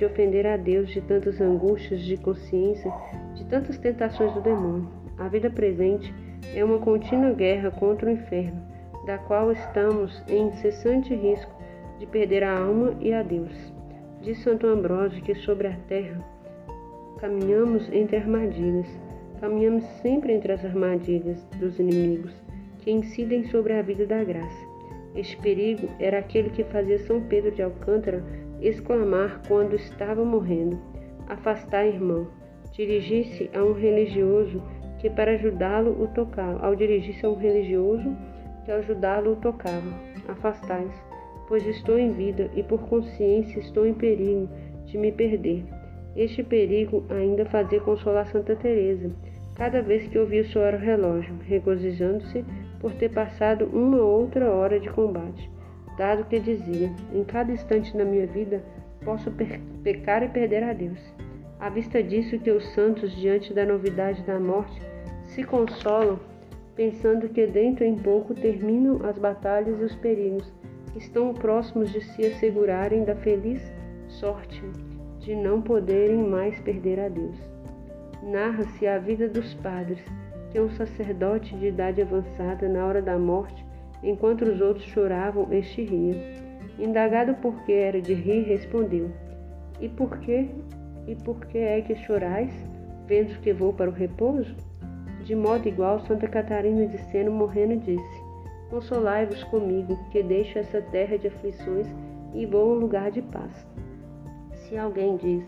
de 0.00 0.06
ofender 0.06 0.46
a 0.46 0.56
Deus, 0.56 0.88
de 0.88 1.02
tantas 1.02 1.38
angústias 1.42 2.00
de 2.00 2.16
consciência, 2.16 2.90
de 3.34 3.44
tantas 3.44 3.76
tentações 3.76 4.32
do 4.32 4.40
demônio. 4.40 4.88
A 5.18 5.28
vida 5.28 5.50
presente 5.50 6.12
é 6.54 6.64
uma 6.64 6.78
contínua 6.78 7.34
guerra 7.34 7.70
contra 7.70 8.08
o 8.08 8.12
inferno, 8.12 8.62
da 9.04 9.18
qual 9.18 9.52
estamos 9.52 10.24
em 10.26 10.48
incessante 10.48 11.14
risco 11.14 11.52
de 11.98 12.06
perder 12.06 12.42
a 12.42 12.58
alma 12.58 12.96
e 12.98 13.12
a 13.12 13.22
Deus. 13.22 13.52
Diz 14.22 14.42
Santo 14.42 14.66
Ambrósio 14.66 15.22
que 15.22 15.34
sobre 15.34 15.68
a 15.68 15.76
terra 15.86 16.18
caminhamos 17.20 17.86
entre 17.92 18.16
armadilhas, 18.16 18.88
caminhamos 19.38 19.84
sempre 20.00 20.32
entre 20.32 20.52
as 20.52 20.64
armadilhas 20.64 21.44
dos 21.58 21.78
inimigos 21.78 22.32
que 22.78 22.90
incidem 22.90 23.44
sobre 23.44 23.74
a 23.74 23.82
vida 23.82 24.06
da 24.06 24.24
graça. 24.24 24.70
Este 25.14 25.36
perigo 25.36 25.90
era 25.98 26.20
aquele 26.20 26.48
que 26.48 26.64
fazia 26.64 26.98
São 27.00 27.20
Pedro 27.20 27.50
de 27.50 27.60
Alcântara 27.60 28.24
exclamar 28.60 29.40
quando 29.46 29.74
estava 29.74 30.24
morrendo: 30.24 30.78
Afastai, 31.28 31.88
irmão. 31.88 32.26
Dirigir-se 32.72 33.50
a 33.54 33.62
um 33.62 33.72
religioso 33.72 34.62
que 34.98 35.10
para 35.10 35.32
ajudá-lo 35.32 36.02
o 36.02 36.06
tocava. 36.08 36.64
Ao 36.64 36.74
dirigir-se 36.74 37.26
a 37.26 37.28
um 37.28 37.34
religioso 37.34 38.16
que 38.64 38.70
ajudá-lo 38.70 39.32
o 39.32 39.36
tocava. 39.36 39.92
Afastais, 40.28 40.92
pois 41.48 41.66
estou 41.66 41.98
em 41.98 42.12
vida 42.12 42.50
e 42.54 42.62
por 42.62 42.80
consciência 42.88 43.58
estou 43.58 43.86
em 43.86 43.94
perigo 43.94 44.48
de 44.86 44.96
me 44.96 45.10
perder. 45.10 45.64
Este 46.16 46.42
perigo 46.42 47.04
ainda 47.10 47.44
fazia 47.46 47.80
consolar 47.80 48.26
Santa 48.26 48.56
Teresa, 48.56 49.10
cada 49.56 49.80
vez 49.80 50.06
que 50.08 50.18
ouvia 50.18 50.44
soar 50.44 50.74
o 50.74 50.78
relógio, 50.78 51.34
regozijando-se 51.46 52.44
por 52.80 52.92
ter 52.94 53.10
passado 53.10 53.66
uma 53.66 53.98
outra 53.98 54.50
hora 54.50 54.80
de 54.80 54.88
combate, 54.90 55.50
dado 56.00 56.24
que 56.24 56.40
dizia: 56.40 56.90
em 57.12 57.22
cada 57.24 57.52
instante 57.52 57.94
da 57.94 58.06
minha 58.06 58.26
vida 58.26 58.64
posso 59.04 59.30
pecar 59.84 60.22
e 60.22 60.28
perder 60.28 60.62
a 60.62 60.72
Deus. 60.72 60.98
À 61.58 61.68
vista 61.68 62.02
disso 62.02 62.38
que 62.38 62.50
os 62.50 62.66
santos, 62.72 63.14
diante 63.14 63.52
da 63.52 63.66
novidade 63.66 64.22
da 64.22 64.40
morte, 64.40 64.80
se 65.24 65.44
consolam, 65.44 66.18
pensando 66.74 67.28
que 67.28 67.46
dentro 67.46 67.84
em 67.84 67.96
pouco 67.96 68.32
terminam 68.32 69.04
as 69.04 69.18
batalhas 69.18 69.78
e 69.78 69.84
os 69.84 69.94
perigos, 69.96 70.50
estão 70.96 71.34
próximos 71.34 71.92
de 71.92 72.00
se 72.00 72.24
assegurarem 72.24 73.04
da 73.04 73.14
feliz 73.14 73.60
sorte 74.08 74.62
de 75.18 75.36
não 75.36 75.60
poderem 75.60 76.16
mais 76.16 76.58
perder 76.60 76.98
a 76.98 77.08
Deus. 77.10 77.36
Narra-se 78.22 78.86
a 78.86 78.98
vida 78.98 79.28
dos 79.28 79.52
padres, 79.54 80.02
que 80.50 80.58
um 80.58 80.70
sacerdote 80.70 81.54
de 81.56 81.66
idade 81.66 82.00
avançada, 82.00 82.66
na 82.68 82.86
hora 82.86 83.02
da 83.02 83.18
morte, 83.18 83.64
enquanto 84.02 84.42
os 84.42 84.60
outros 84.60 84.86
choravam, 84.86 85.48
este 85.52 85.82
ria. 85.82 86.16
Indagado 86.78 87.34
por 87.34 87.54
que 87.64 87.72
era 87.72 88.00
de 88.00 88.14
rir, 88.14 88.42
respondeu: 88.42 89.10
E 89.80 89.88
por 89.88 90.18
que? 90.18 90.48
E 91.06 91.14
por 91.16 91.44
que 91.46 91.58
é 91.58 91.80
que 91.80 91.94
chorais, 91.96 92.52
vendo 93.06 93.40
que 93.40 93.52
vou 93.52 93.72
para 93.72 93.90
o 93.90 93.92
repouso? 93.92 94.54
De 95.24 95.34
modo 95.34 95.68
igual, 95.68 96.00
Santa 96.00 96.26
Catarina 96.26 96.86
de 96.86 96.98
Sena, 97.10 97.30
morrendo, 97.30 97.76
disse: 97.76 98.22
Consolai-vos 98.70 99.44
comigo, 99.44 99.98
que 100.10 100.22
deixo 100.22 100.58
essa 100.58 100.80
terra 100.80 101.18
de 101.18 101.26
aflições 101.26 101.86
e 102.32 102.46
vou 102.46 102.70
a 102.70 102.74
um 102.74 102.78
lugar 102.78 103.10
de 103.10 103.20
paz. 103.20 103.66
Se 104.52 104.76
alguém 104.76 105.16
diz, 105.16 105.44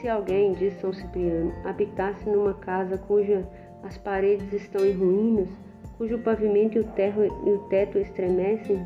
se 0.00 0.08
alguém, 0.08 0.52
diz 0.52 0.74
São 0.80 0.92
Cipriano, 0.92 1.52
habitasse 1.64 2.28
numa 2.28 2.54
casa 2.54 2.96
cuja 2.96 3.46
as 3.82 3.98
paredes 3.98 4.52
estão 4.52 4.84
em 4.84 4.92
ruínas, 4.92 5.48
cujo 5.98 6.18
pavimento 6.18 6.76
e 6.76 6.80
o, 6.80 6.84
terro, 6.84 7.24
e 7.24 7.50
o 7.50 7.58
teto 7.68 7.98
estremecem, 7.98 8.84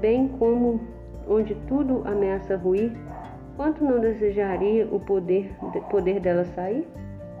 bem 0.00 0.28
como 0.28 0.80
onde 1.28 1.54
tudo 1.66 2.02
ameaça 2.06 2.56
ruir, 2.56 2.92
quanto 3.56 3.84
não 3.84 4.00
desejaria 4.00 4.86
o 4.90 4.98
poder, 4.98 5.54
poder 5.90 6.20
dela 6.20 6.44
sair? 6.44 6.86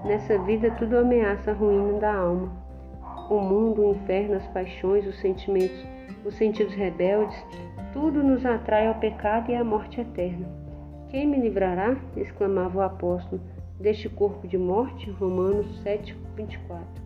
Nessa 0.04 0.38
vida 0.38 0.70
tudo 0.72 0.98
ameaça 0.98 1.50
a 1.50 1.54
ruína 1.54 1.98
da 1.98 2.14
alma. 2.14 2.52
O 3.28 3.38
mundo, 3.40 3.82
o 3.82 3.90
inferno, 3.90 4.36
as 4.36 4.46
paixões, 4.48 5.06
os 5.06 5.18
sentimentos, 5.20 5.86
os 6.24 6.34
sentidos 6.34 6.74
rebeldes, 6.74 7.36
tudo 7.92 8.22
nos 8.22 8.44
atrai 8.44 8.86
ao 8.86 8.94
pecado 8.94 9.50
e 9.50 9.54
à 9.54 9.64
morte 9.64 10.00
eterna. 10.00 10.46
Quem 11.08 11.26
me 11.26 11.40
livrará? 11.40 11.96
exclamava 12.16 12.78
o 12.78 12.82
apóstolo 12.82 13.40
deste 13.80 14.08
corpo 14.08 14.46
de 14.46 14.56
morte? 14.56 15.10
Romanos 15.10 15.80
7, 15.82 16.16
24. 16.36 16.99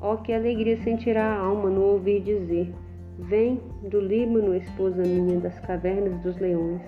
Ó, 0.00 0.16
que 0.16 0.32
alegria 0.32 0.76
sentirá 0.78 1.24
a 1.24 1.38
alma 1.38 1.68
no 1.68 1.82
ouvir 1.82 2.20
dizer: 2.20 2.72
Vem 3.18 3.60
do 3.82 4.00
Líbano, 4.00 4.54
esposa 4.54 5.02
minha, 5.02 5.40
das 5.40 5.58
cavernas 5.60 6.20
dos 6.20 6.38
leões. 6.38 6.82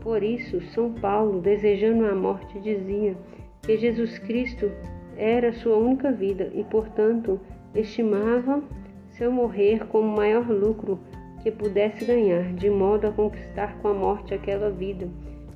Por 0.00 0.22
isso, 0.22 0.60
São 0.72 0.92
Paulo, 0.92 1.40
desejando 1.40 2.06
a 2.06 2.14
morte, 2.14 2.58
dizia 2.60 3.16
que 3.62 3.76
Jesus 3.76 4.18
Cristo 4.18 4.70
era 5.16 5.52
sua 5.52 5.76
única 5.76 6.12
vida 6.12 6.50
e, 6.54 6.64
portanto, 6.64 7.40
estimava 7.74 8.62
seu 9.10 9.30
morrer 9.30 9.86
como 9.86 10.12
o 10.12 10.16
maior 10.16 10.48
lucro 10.48 10.98
que 11.42 11.50
pudesse 11.50 12.04
ganhar, 12.04 12.52
de 12.54 12.68
modo 12.70 13.06
a 13.06 13.12
conquistar 13.12 13.78
com 13.78 13.88
a 13.88 13.94
morte 13.94 14.34
aquela 14.34 14.70
vida 14.70 15.08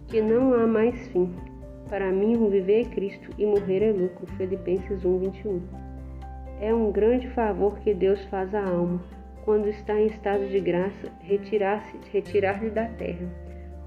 que 0.07 0.21
não 0.21 0.55
há 0.55 0.67
mais 0.67 1.09
fim. 1.09 1.31
Para 1.89 2.13
mim, 2.13 2.37
o 2.37 2.51
viver 2.51 2.83
é 2.83 2.85
Cristo 2.85 3.31
e 3.39 3.47
morrer 3.47 3.83
é 3.83 3.91
lucro. 3.93 4.27
Filipenses 4.37 5.05
1, 5.05 5.19
21. 5.19 5.61
É 6.61 6.75
um 6.75 6.93
grande 6.93 7.29
favor 7.31 7.79
que 7.79 7.95
Deus 7.95 8.23
faz 8.27 8.55
à 8.55 8.63
alma, 8.63 9.01
quando 9.45 9.69
está 9.69 9.99
em 9.99 10.07
estado 10.07 10.47
de 10.49 10.61
graça, 10.61 11.11
retirar-se, 11.23 11.97
retirar-lhe 12.13 12.69
da 12.69 12.85
terra, 12.85 13.27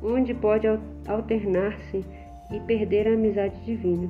onde 0.02 0.34
pode 0.34 0.68
alternar-se 1.08 2.04
e 2.52 2.60
perder 2.62 3.08
a 3.08 3.14
amizade 3.14 3.64
divina. 3.64 4.10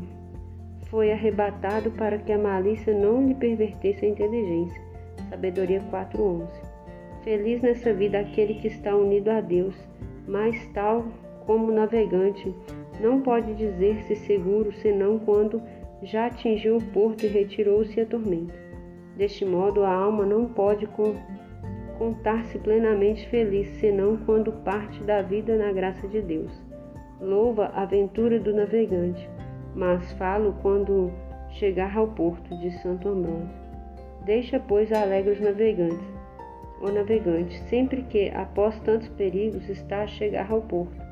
Foi 0.89 1.11
arrebatado 1.11 1.91
para 1.91 2.17
que 2.17 2.31
a 2.31 2.37
malícia 2.37 2.93
não 2.93 3.27
lhe 3.27 3.35
pervertesse 3.35 4.05
a 4.05 4.09
inteligência. 4.09 4.81
Sabedoria 5.29 5.81
4:11. 5.91 6.47
Feliz 7.23 7.61
nessa 7.61 7.93
vida 7.93 8.19
aquele 8.19 8.55
que 8.55 8.67
está 8.67 8.95
unido 8.95 9.29
a 9.29 9.41
Deus, 9.41 9.75
mas 10.27 10.65
tal 10.73 11.05
como 11.45 11.71
navegante 11.71 12.53
não 13.01 13.19
pode 13.19 13.55
dizer-se 13.55 14.15
seguro 14.15 14.71
senão 14.71 15.17
quando 15.17 15.61
já 16.03 16.27
atingiu 16.27 16.77
o 16.77 16.83
porto 16.91 17.25
e 17.25 17.27
retirou-se 17.27 17.99
a 17.99 18.05
tormenta. 18.05 18.53
Deste 19.17 19.43
modo, 19.43 19.83
a 19.83 19.91
alma 19.91 20.25
não 20.25 20.45
pode 20.45 20.87
contar-se 21.97 22.59
plenamente 22.59 23.27
feliz 23.27 23.67
senão 23.79 24.17
quando 24.17 24.51
parte 24.63 25.03
da 25.03 25.21
vida 25.21 25.57
na 25.57 25.71
graça 25.71 26.07
de 26.07 26.21
Deus. 26.21 26.51
Louva 27.19 27.71
a 27.73 27.83
aventura 27.83 28.39
do 28.39 28.53
navegante, 28.53 29.27
mas 29.75 30.11
falo 30.13 30.55
quando 30.61 31.11
chegar 31.49 31.95
ao 31.97 32.07
porto 32.07 32.55
de 32.59 32.71
Santo 32.81 33.09
Ambrósio. 33.09 33.61
Deixa, 34.25 34.59
pois, 34.59 34.91
alegres 34.91 35.39
os 35.39 35.43
navegantes, 35.43 36.07
o 36.79 36.91
navegante, 36.91 37.59
sempre 37.63 38.03
que, 38.03 38.29
após 38.29 38.79
tantos 38.79 39.07
perigos, 39.09 39.67
está 39.69 40.03
a 40.03 40.07
chegar 40.07 40.51
ao 40.51 40.61
porto 40.61 41.10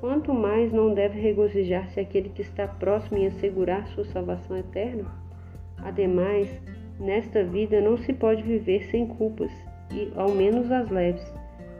Quanto 0.00 0.32
mais 0.32 0.72
não 0.72 0.94
deve 0.94 1.18
regozijar-se 1.18 1.98
aquele 1.98 2.28
que 2.28 2.42
está 2.42 2.68
próximo 2.68 3.18
em 3.18 3.26
assegurar 3.26 3.86
sua 3.88 4.04
salvação 4.04 4.56
eterna? 4.56 5.04
Ademais, 5.78 6.48
nesta 7.00 7.42
vida 7.42 7.80
não 7.80 7.98
se 7.98 8.12
pode 8.12 8.42
viver 8.42 8.84
sem 8.84 9.06
culpas, 9.06 9.50
e 9.92 10.12
ao 10.14 10.30
menos 10.30 10.70
as 10.70 10.88
leves, 10.88 11.24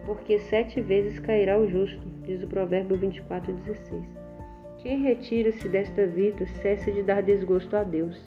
porque 0.05 0.39
sete 0.39 0.81
vezes 0.81 1.21
cairá 1.21 1.59
o 1.59 1.69
justo, 1.69 2.05
diz 2.25 2.43
o 2.43 2.49
provérbio 2.49 2.99
24:16. 2.99 4.03
Quem 4.79 5.03
retira-se 5.03 5.69
desta 5.69 6.07
vida 6.07 6.45
cessa 6.61 6.91
de 6.91 7.03
dar 7.03 7.23
desgosto 7.23 7.77
a 7.77 7.85
Deus, 7.85 8.21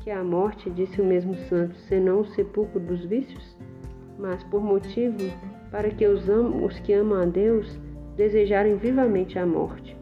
que 0.00 0.10
a 0.10 0.22
morte, 0.22 0.68
disse 0.70 1.00
o 1.00 1.04
mesmo 1.04 1.34
santo, 1.34 1.76
senão 1.76 2.20
o 2.20 2.26
sepulcro 2.26 2.80
dos 2.80 3.04
vícios? 3.06 3.56
Mas 4.18 4.42
por 4.44 4.62
motivo 4.62 5.16
para 5.70 5.88
que 5.90 6.06
os, 6.06 6.26
os 6.28 6.78
que 6.80 6.92
amam 6.92 7.22
a 7.22 7.24
Deus 7.24 7.78
desejarem 8.20 8.76
vivamente 8.76 9.38
a 9.38 9.46
morte. 9.46 9.96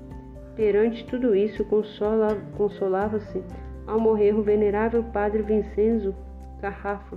Perante 0.56 1.06
tudo 1.06 1.36
isso, 1.36 1.64
consolava-se 1.64 3.40
ao 3.86 4.00
morrer 4.00 4.34
o 4.34 4.42
venerável 4.42 5.04
padre 5.04 5.40
Vincenzo 5.42 6.12
Carrafa, 6.60 7.16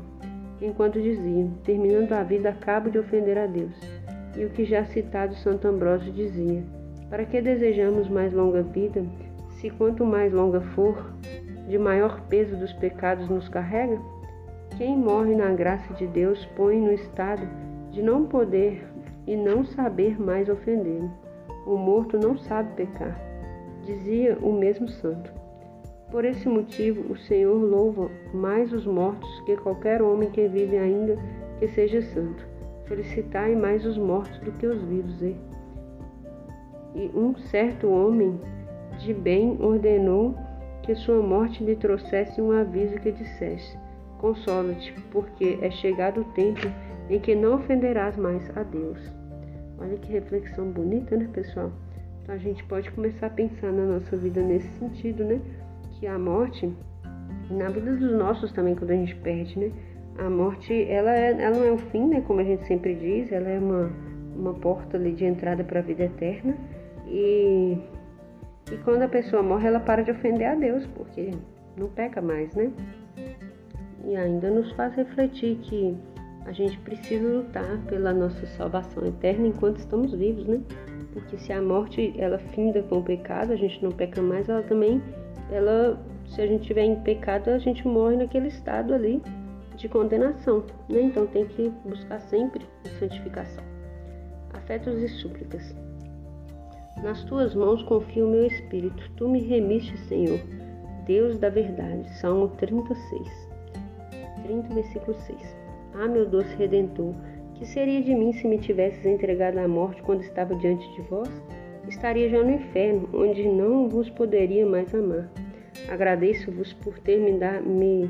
enquanto 0.61 1.01
dizia: 1.01 1.47
Terminando 1.63 2.11
a 2.13 2.21
vida, 2.21 2.49
acabo 2.49 2.91
de 2.91 2.99
ofender 2.99 3.35
a 3.35 3.47
Deus. 3.47 3.73
E 4.37 4.45
o 4.45 4.49
que 4.51 4.63
já 4.63 4.85
citado 4.85 5.33
Santo 5.33 5.67
Ambrósio 5.67 6.13
dizia: 6.13 6.63
Para 7.09 7.25
que 7.25 7.41
desejamos 7.41 8.07
mais 8.07 8.31
longa 8.31 8.61
vida, 8.61 9.03
se 9.59 9.71
quanto 9.71 10.05
mais 10.05 10.31
longa 10.31 10.61
for, 10.61 11.11
de 11.67 11.79
maior 11.79 12.21
peso 12.29 12.55
dos 12.55 12.73
pecados 12.73 13.27
nos 13.27 13.49
carrega? 13.49 13.99
Quem 14.77 14.95
morre 14.95 15.35
na 15.35 15.49
graça 15.49 15.95
de 15.95 16.05
Deus 16.05 16.45
põe 16.55 16.79
no 16.79 16.93
estado 16.93 17.41
de 17.89 18.03
não 18.03 18.25
poder 18.25 18.90
e 19.31 19.35
não 19.37 19.63
saber 19.63 20.21
mais 20.21 20.49
ofender. 20.49 21.01
O 21.65 21.77
morto 21.77 22.19
não 22.19 22.37
sabe 22.37 22.73
pecar, 22.75 23.17
dizia 23.85 24.37
o 24.41 24.51
mesmo 24.51 24.89
santo. 24.89 25.31
Por 26.11 26.25
esse 26.25 26.49
motivo, 26.49 27.13
o 27.13 27.15
Senhor 27.15 27.55
louva 27.55 28.11
mais 28.33 28.73
os 28.73 28.85
mortos 28.85 29.29
que 29.45 29.55
qualquer 29.55 30.01
homem 30.01 30.29
que 30.29 30.49
vive 30.49 30.77
ainda 30.77 31.17
que 31.59 31.67
seja 31.69 32.01
santo. 32.01 32.45
Felicitai 32.83 33.55
mais 33.55 33.85
os 33.85 33.97
mortos 33.97 34.37
do 34.39 34.51
que 34.51 34.67
os 34.67 34.81
vivos. 34.81 35.21
E, 35.21 35.37
e 36.93 37.09
um 37.15 37.33
certo 37.37 37.89
homem 37.89 38.37
de 38.99 39.13
bem 39.13 39.55
ordenou 39.61 40.35
que 40.83 40.93
sua 40.93 41.21
morte 41.21 41.63
lhe 41.63 41.77
trouxesse 41.77 42.41
um 42.41 42.51
aviso 42.51 42.95
que 42.95 43.13
dissesse: 43.13 43.77
Consola-te, 44.17 44.93
porque 45.09 45.57
é 45.61 45.71
chegado 45.71 46.19
o 46.19 46.25
tempo 46.33 46.67
em 47.09 47.17
que 47.17 47.33
não 47.33 47.55
ofenderás 47.55 48.17
mais 48.17 48.45
a 48.57 48.63
Deus. 48.63 49.20
Olha 49.81 49.97
que 49.97 50.11
reflexão 50.11 50.69
bonita, 50.71 51.17
né, 51.17 51.27
pessoal? 51.33 51.71
Então 52.21 52.35
a 52.35 52.37
gente 52.37 52.63
pode 52.65 52.91
começar 52.91 53.27
a 53.27 53.29
pensar 53.31 53.71
na 53.71 53.83
nossa 53.83 54.15
vida 54.15 54.39
nesse 54.39 54.67
sentido, 54.77 55.23
né? 55.23 55.41
Que 55.93 56.05
a 56.05 56.19
morte, 56.19 56.71
na 57.49 57.67
vida 57.67 57.95
dos 57.95 58.11
nossos 58.11 58.51
também, 58.51 58.75
quando 58.75 58.91
a 58.91 58.95
gente 58.95 59.15
perde, 59.15 59.57
né? 59.57 59.71
A 60.19 60.29
morte, 60.29 60.71
ela, 60.87 61.15
é, 61.15 61.31
ela 61.31 61.57
não 61.57 61.65
é 61.65 61.71
o 61.71 61.79
fim, 61.79 62.07
né? 62.07 62.21
Como 62.21 62.39
a 62.39 62.43
gente 62.43 62.63
sempre 62.67 62.93
diz, 62.93 63.31
ela 63.31 63.49
é 63.49 63.57
uma, 63.57 63.91
uma 64.35 64.53
porta 64.53 64.97
ali 64.97 65.13
de 65.13 65.25
entrada 65.25 65.63
para 65.63 65.79
a 65.79 65.83
vida 65.83 66.03
eterna. 66.03 66.55
E, 67.07 67.75
e 68.71 68.77
quando 68.83 69.01
a 69.01 69.07
pessoa 69.07 69.41
morre, 69.41 69.67
ela 69.67 69.79
para 69.79 70.03
de 70.03 70.11
ofender 70.11 70.47
a 70.47 70.53
Deus, 70.53 70.85
porque 70.95 71.31
não 71.75 71.87
peca 71.87 72.21
mais, 72.21 72.53
né? 72.53 72.71
E 74.05 74.15
ainda 74.15 74.51
nos 74.51 74.71
faz 74.73 74.93
refletir 74.95 75.55
que 75.57 75.97
a 76.45 76.51
gente 76.51 76.77
precisa 76.79 77.27
lutar 77.27 77.77
pela 77.87 78.13
nossa 78.13 78.45
salvação 78.47 79.05
eterna 79.05 79.47
enquanto 79.47 79.77
estamos 79.77 80.13
vivos, 80.13 80.45
né? 80.45 80.61
Porque 81.13 81.37
se 81.37 81.51
a 81.53 81.61
morte 81.61 82.13
ela 82.17 82.37
finda 82.37 82.81
com 82.83 82.99
o 82.99 83.03
pecado, 83.03 83.53
a 83.53 83.55
gente 83.55 83.83
não 83.83 83.91
peca 83.91 84.21
mais, 84.21 84.49
ela 84.49 84.63
também, 84.63 85.01
ela, 85.51 85.99
se 86.27 86.41
a 86.41 86.47
gente 86.47 86.65
tiver 86.65 86.83
em 86.83 86.95
pecado, 87.01 87.49
a 87.49 87.59
gente 87.59 87.87
morre 87.87 88.15
naquele 88.15 88.47
estado 88.47 88.93
ali 88.93 89.21
de 89.75 89.87
condenação, 89.87 90.63
né? 90.89 91.01
Então 91.01 91.27
tem 91.27 91.45
que 91.45 91.69
buscar 91.85 92.19
sempre 92.21 92.65
a 92.85 92.99
santificação. 92.99 93.63
Afetos 94.53 95.01
e 95.01 95.07
súplicas. 95.07 95.75
Nas 97.03 97.23
tuas 97.23 97.55
mãos 97.55 97.81
confio 97.83 98.27
o 98.27 98.31
meu 98.31 98.45
espírito. 98.45 99.09
Tu 99.17 99.27
me 99.27 99.41
remiste, 99.41 99.97
Senhor, 99.97 100.39
Deus 101.05 101.37
da 101.39 101.49
verdade. 101.49 102.07
Salmo 102.19 102.49
36. 102.49 103.49
30, 104.43 104.73
versículo 104.73 105.19
6. 105.19 105.60
Ah, 105.93 106.07
meu 106.07 106.25
doce 106.25 106.55
redentor, 106.55 107.13
que 107.55 107.65
seria 107.65 108.01
de 108.01 108.15
mim 108.15 108.33
se 108.33 108.47
me 108.47 108.57
tivesses 108.57 109.05
entregado 109.05 109.57
à 109.57 109.67
morte 109.67 110.01
quando 110.01 110.21
estava 110.21 110.55
diante 110.55 110.89
de 110.93 111.01
vós? 111.01 111.29
Estaria 111.87 112.29
já 112.29 112.41
no 112.41 112.51
inferno, 112.51 113.09
onde 113.13 113.47
não 113.47 113.89
vos 113.89 114.09
poderia 114.09 114.65
mais 114.65 114.93
amar. 114.95 115.29
Agradeço-vos 115.89 116.73
por 116.73 116.97
ter 116.99 117.17
me, 117.17 117.37
dar, 117.37 117.61
me 117.61 118.09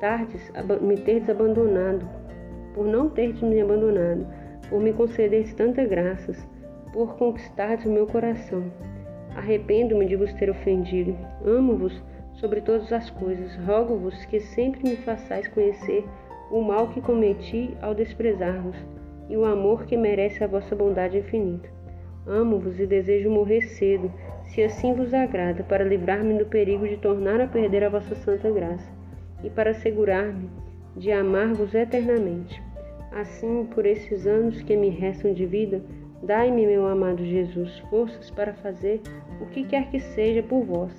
tardes, 0.00 0.52
me 0.80 0.96
terdes 0.96 1.28
abandonado, 1.28 2.08
por 2.74 2.86
não 2.86 3.08
terdes 3.08 3.42
me 3.42 3.60
abandonado, 3.60 4.26
por 4.68 4.80
me 4.80 4.92
concederes 4.92 5.52
tantas 5.54 5.88
graças, 5.88 6.36
por 6.92 7.16
conquistardes 7.16 7.86
o 7.86 7.90
meu 7.90 8.06
coração. 8.06 8.64
Arrependo-me 9.34 10.06
de 10.06 10.16
vos 10.16 10.32
ter 10.34 10.48
ofendido. 10.48 11.16
Amo-vos 11.44 12.02
sobre 12.34 12.60
todas 12.60 12.92
as 12.92 13.10
coisas. 13.10 13.54
Rogo-vos 13.66 14.24
que 14.26 14.40
sempre 14.40 14.82
me 14.82 14.96
façais 14.96 15.48
conhecer 15.48 16.04
o 16.50 16.60
mal 16.60 16.88
que 16.88 17.00
cometi 17.00 17.76
ao 17.82 17.94
desprezar-vos 17.94 18.76
e 19.28 19.36
o 19.36 19.44
amor 19.44 19.84
que 19.84 19.96
merece 19.96 20.44
a 20.44 20.46
vossa 20.46 20.74
bondade 20.74 21.18
infinita. 21.18 21.68
Amo-vos 22.26 22.78
e 22.80 22.86
desejo 22.86 23.30
morrer 23.30 23.62
cedo, 23.62 24.12
se 24.46 24.62
assim 24.62 24.94
vos 24.94 25.12
agrada, 25.12 25.62
para 25.64 25.84
livrar-me 25.84 26.38
do 26.38 26.46
perigo 26.46 26.86
de 26.86 26.96
tornar 26.96 27.40
a 27.40 27.46
perder 27.46 27.84
a 27.84 27.88
vossa 27.88 28.14
santa 28.14 28.50
graça 28.50 28.88
e 29.42 29.50
para 29.50 29.70
assegurar-me 29.70 30.48
de 30.96 31.12
amar-vos 31.12 31.74
eternamente. 31.74 32.62
Assim, 33.12 33.66
por 33.66 33.86
esses 33.86 34.26
anos 34.26 34.62
que 34.62 34.76
me 34.76 34.88
restam 34.88 35.32
de 35.32 35.46
vida, 35.46 35.80
dai-me, 36.22 36.66
meu 36.66 36.86
amado 36.86 37.24
Jesus, 37.24 37.78
forças 37.90 38.30
para 38.30 38.54
fazer 38.54 39.00
o 39.40 39.46
que 39.46 39.64
quer 39.64 39.90
que 39.90 40.00
seja 40.00 40.42
por 40.42 40.64
vós, 40.64 40.92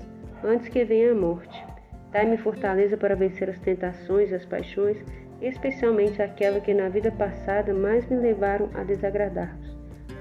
antes 0.44 0.68
que 0.68 0.84
venha 0.84 1.12
a 1.12 1.16
morte. 1.16 1.66
Dai-me 2.12 2.38
fortaleza 2.38 2.96
para 2.96 3.16
vencer 3.16 3.50
as 3.50 3.60
tentações 3.60 4.32
e 4.32 4.36
as 4.36 4.46
paixões, 4.46 4.98
especialmente 5.42 6.22
aquela 6.22 6.60
que 6.60 6.74
na 6.74 6.90
vida 6.90 7.12
passada 7.12 7.74
mais 7.74 8.08
me 8.10 8.18
levaram 8.18 8.70
a 8.74 8.84
desagradar-vos. 8.84 9.78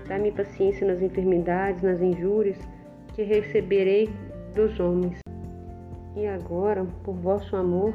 Dai-me 0.07 0.33
paciência 0.33 0.87
nas 0.87 1.03
enfermidades, 1.03 1.83
nas 1.83 2.01
injúrias 2.01 2.59
que 3.15 3.23
receberei 3.23 4.09
dos 4.55 4.79
homens 4.79 5.27
e 6.17 6.27
agora, 6.27 6.87
por 7.05 7.15
vosso 7.15 7.55
amor, 7.55 7.95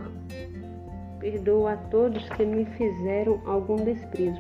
perdoo 1.20 1.66
a 1.66 1.76
todos 1.76 2.30
que 2.30 2.46
me 2.46 2.66
fizeram 2.66 3.42
algum 3.48 3.78
desprezo, 3.78 4.40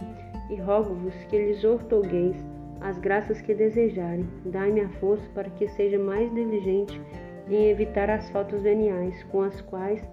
e 0.51 0.55
rogo-vos 0.55 1.15
que 1.25 1.37
lhes 1.37 1.63
ortogueis 1.63 2.37
as 2.79 2.99
graças 2.99 3.41
que 3.41 3.55
desejarem. 3.55 4.27
Dai-me 4.45 4.81
a 4.81 4.89
força 4.99 5.27
para 5.33 5.49
que 5.49 5.67
seja 5.69 5.97
mais 5.97 6.31
diligente 6.31 7.01
em 7.49 7.69
evitar 7.69 8.09
as 8.09 8.29
faltas 8.29 8.61
veniais, 8.61 9.23
com 9.25 9.41
as 9.41 9.59
quais 9.61 10.07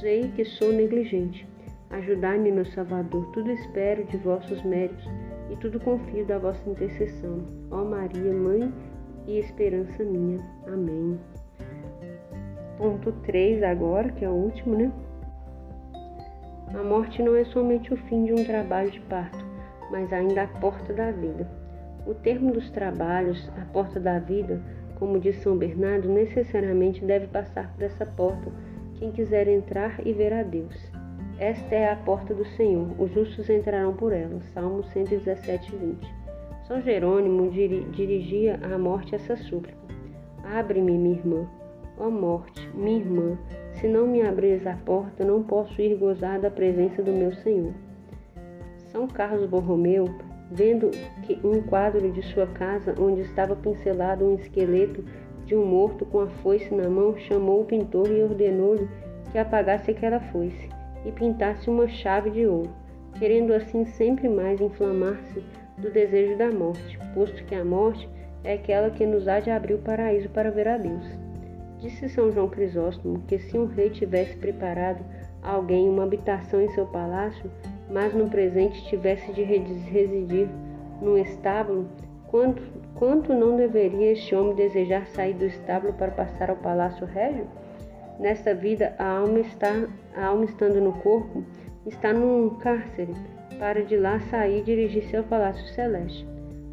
sei 0.00 0.28
que 0.34 0.44
sou 0.44 0.72
negligente. 0.72 1.46
Ajudai-me, 1.94 2.50
meu 2.50 2.64
Salvador, 2.64 3.24
tudo 3.30 3.52
espero 3.52 4.02
de 4.02 4.16
vossos 4.16 4.60
méritos 4.64 5.08
e 5.48 5.54
tudo 5.54 5.78
confio 5.78 6.26
da 6.26 6.38
vossa 6.40 6.68
intercessão. 6.68 7.38
Ó 7.70 7.84
Maria, 7.84 8.32
Mãe 8.32 8.74
e 9.28 9.38
esperança 9.38 10.02
minha. 10.02 10.40
Amém. 10.66 11.16
Ponto 12.76 13.12
3 13.22 13.62
agora, 13.62 14.08
que 14.08 14.24
é 14.24 14.28
o 14.28 14.32
último, 14.32 14.74
né? 14.74 14.90
A 16.76 16.82
morte 16.82 17.22
não 17.22 17.36
é 17.36 17.44
somente 17.44 17.94
o 17.94 17.96
fim 17.96 18.24
de 18.24 18.32
um 18.32 18.44
trabalho 18.44 18.90
de 18.90 18.98
parto, 19.02 19.44
mas 19.92 20.12
ainda 20.12 20.42
a 20.42 20.48
porta 20.48 20.92
da 20.92 21.12
vida. 21.12 21.48
O 22.04 22.12
termo 22.12 22.50
dos 22.50 22.72
trabalhos, 22.72 23.48
a 23.56 23.64
porta 23.72 24.00
da 24.00 24.18
vida, 24.18 24.60
como 24.98 25.20
diz 25.20 25.36
São 25.36 25.56
Bernardo, 25.56 26.08
necessariamente 26.08 27.04
deve 27.04 27.28
passar 27.28 27.72
por 27.72 27.84
essa 27.84 28.04
porta 28.04 28.50
quem 28.96 29.12
quiser 29.12 29.46
entrar 29.46 30.04
e 30.04 30.12
ver 30.12 30.32
a 30.32 30.42
Deus. 30.42 31.03
Esta 31.38 31.74
é 31.74 31.90
a 31.90 31.96
porta 31.96 32.32
do 32.32 32.44
Senhor, 32.44 32.86
os 32.96 33.10
justos 33.10 33.50
entrarão 33.50 33.92
por 33.92 34.12
ela. 34.12 34.40
Salmo 34.52 34.84
117, 34.84 35.74
20. 35.74 36.14
São 36.68 36.80
Jerônimo 36.80 37.50
dirigia 37.50 38.60
à 38.62 38.78
morte 38.78 39.16
essa 39.16 39.36
súplica: 39.36 39.76
Abre-me, 40.44 40.96
minha 40.96 41.16
irmã, 41.16 41.48
Ó 41.98 42.08
morte, 42.08 42.70
minha 42.72 42.98
irmã, 42.98 43.38
se 43.72 43.88
não 43.88 44.06
me 44.06 44.22
abris 44.22 44.64
a 44.64 44.76
porta, 44.76 45.24
não 45.24 45.42
posso 45.42 45.82
ir 45.82 45.96
gozar 45.96 46.38
da 46.40 46.50
presença 46.50 47.02
do 47.02 47.10
meu 47.10 47.32
Senhor. 47.34 47.72
São 48.86 49.08
Carlos 49.08 49.50
Borromeu, 49.50 50.04
vendo 50.52 50.90
que 51.22 51.38
um 51.44 51.62
quadro 51.62 52.12
de 52.12 52.22
sua 52.22 52.46
casa 52.46 52.94
onde 52.96 53.22
estava 53.22 53.56
pincelado 53.56 54.24
um 54.24 54.36
esqueleto 54.36 55.04
de 55.44 55.56
um 55.56 55.66
morto 55.66 56.06
com 56.06 56.20
a 56.20 56.28
foice 56.28 56.72
na 56.72 56.88
mão, 56.88 57.16
chamou 57.16 57.62
o 57.62 57.64
pintor 57.64 58.08
e 58.08 58.22
ordenou-lhe 58.22 58.88
que 59.32 59.38
apagasse 59.38 59.90
aquela 59.90 60.20
foice 60.20 60.73
e 61.04 61.12
pintasse 61.12 61.68
uma 61.68 61.88
chave 61.88 62.30
de 62.30 62.46
ouro, 62.46 62.70
querendo 63.18 63.52
assim 63.52 63.84
sempre 63.84 64.28
mais 64.28 64.60
inflamar-se 64.60 65.42
do 65.78 65.90
desejo 65.90 66.36
da 66.36 66.50
morte, 66.50 66.98
posto 67.14 67.44
que 67.44 67.54
a 67.54 67.64
morte 67.64 68.08
é 68.42 68.54
aquela 68.54 68.90
que 68.90 69.06
nos 69.06 69.26
há 69.26 69.40
de 69.40 69.50
abrir 69.50 69.74
o 69.74 69.78
paraíso 69.78 70.28
para 70.28 70.50
ver 70.50 70.68
a 70.68 70.76
Deus. 70.76 71.04
Disse 71.78 72.08
São 72.08 72.30
João 72.30 72.48
Crisóstomo 72.48 73.22
que 73.26 73.38
se 73.38 73.58
um 73.58 73.66
rei 73.66 73.90
tivesse 73.90 74.36
preparado 74.36 75.04
a 75.42 75.52
alguém 75.52 75.88
uma 75.88 76.04
habitação 76.04 76.60
em 76.60 76.68
seu 76.70 76.86
palácio, 76.86 77.50
mas 77.90 78.14
no 78.14 78.28
presente 78.30 78.84
tivesse 78.86 79.32
de 79.32 79.42
residir 79.42 80.48
num 81.00 81.18
estábulo, 81.18 81.86
quanto, 82.28 82.62
quanto 82.94 83.34
não 83.34 83.56
deveria 83.56 84.12
este 84.12 84.34
homem 84.34 84.54
desejar 84.54 85.06
sair 85.08 85.34
do 85.34 85.44
estábulo 85.44 85.92
para 85.92 86.10
passar 86.10 86.50
ao 86.50 86.56
palácio 86.56 87.06
régio? 87.06 87.46
Nesta 88.18 88.54
vida, 88.54 88.94
a 88.98 89.18
alma, 89.18 89.40
está, 89.40 89.88
a 90.16 90.26
alma 90.26 90.44
estando 90.44 90.80
no 90.80 90.92
corpo, 90.92 91.44
está 91.86 92.12
num 92.12 92.50
cárcere, 92.58 93.14
para 93.58 93.84
de 93.84 93.96
lá 93.96 94.20
sair 94.30 94.60
e 94.60 94.62
dirigir-se 94.62 95.16
ao 95.16 95.24
palácio 95.24 95.66
celeste. 95.74 96.26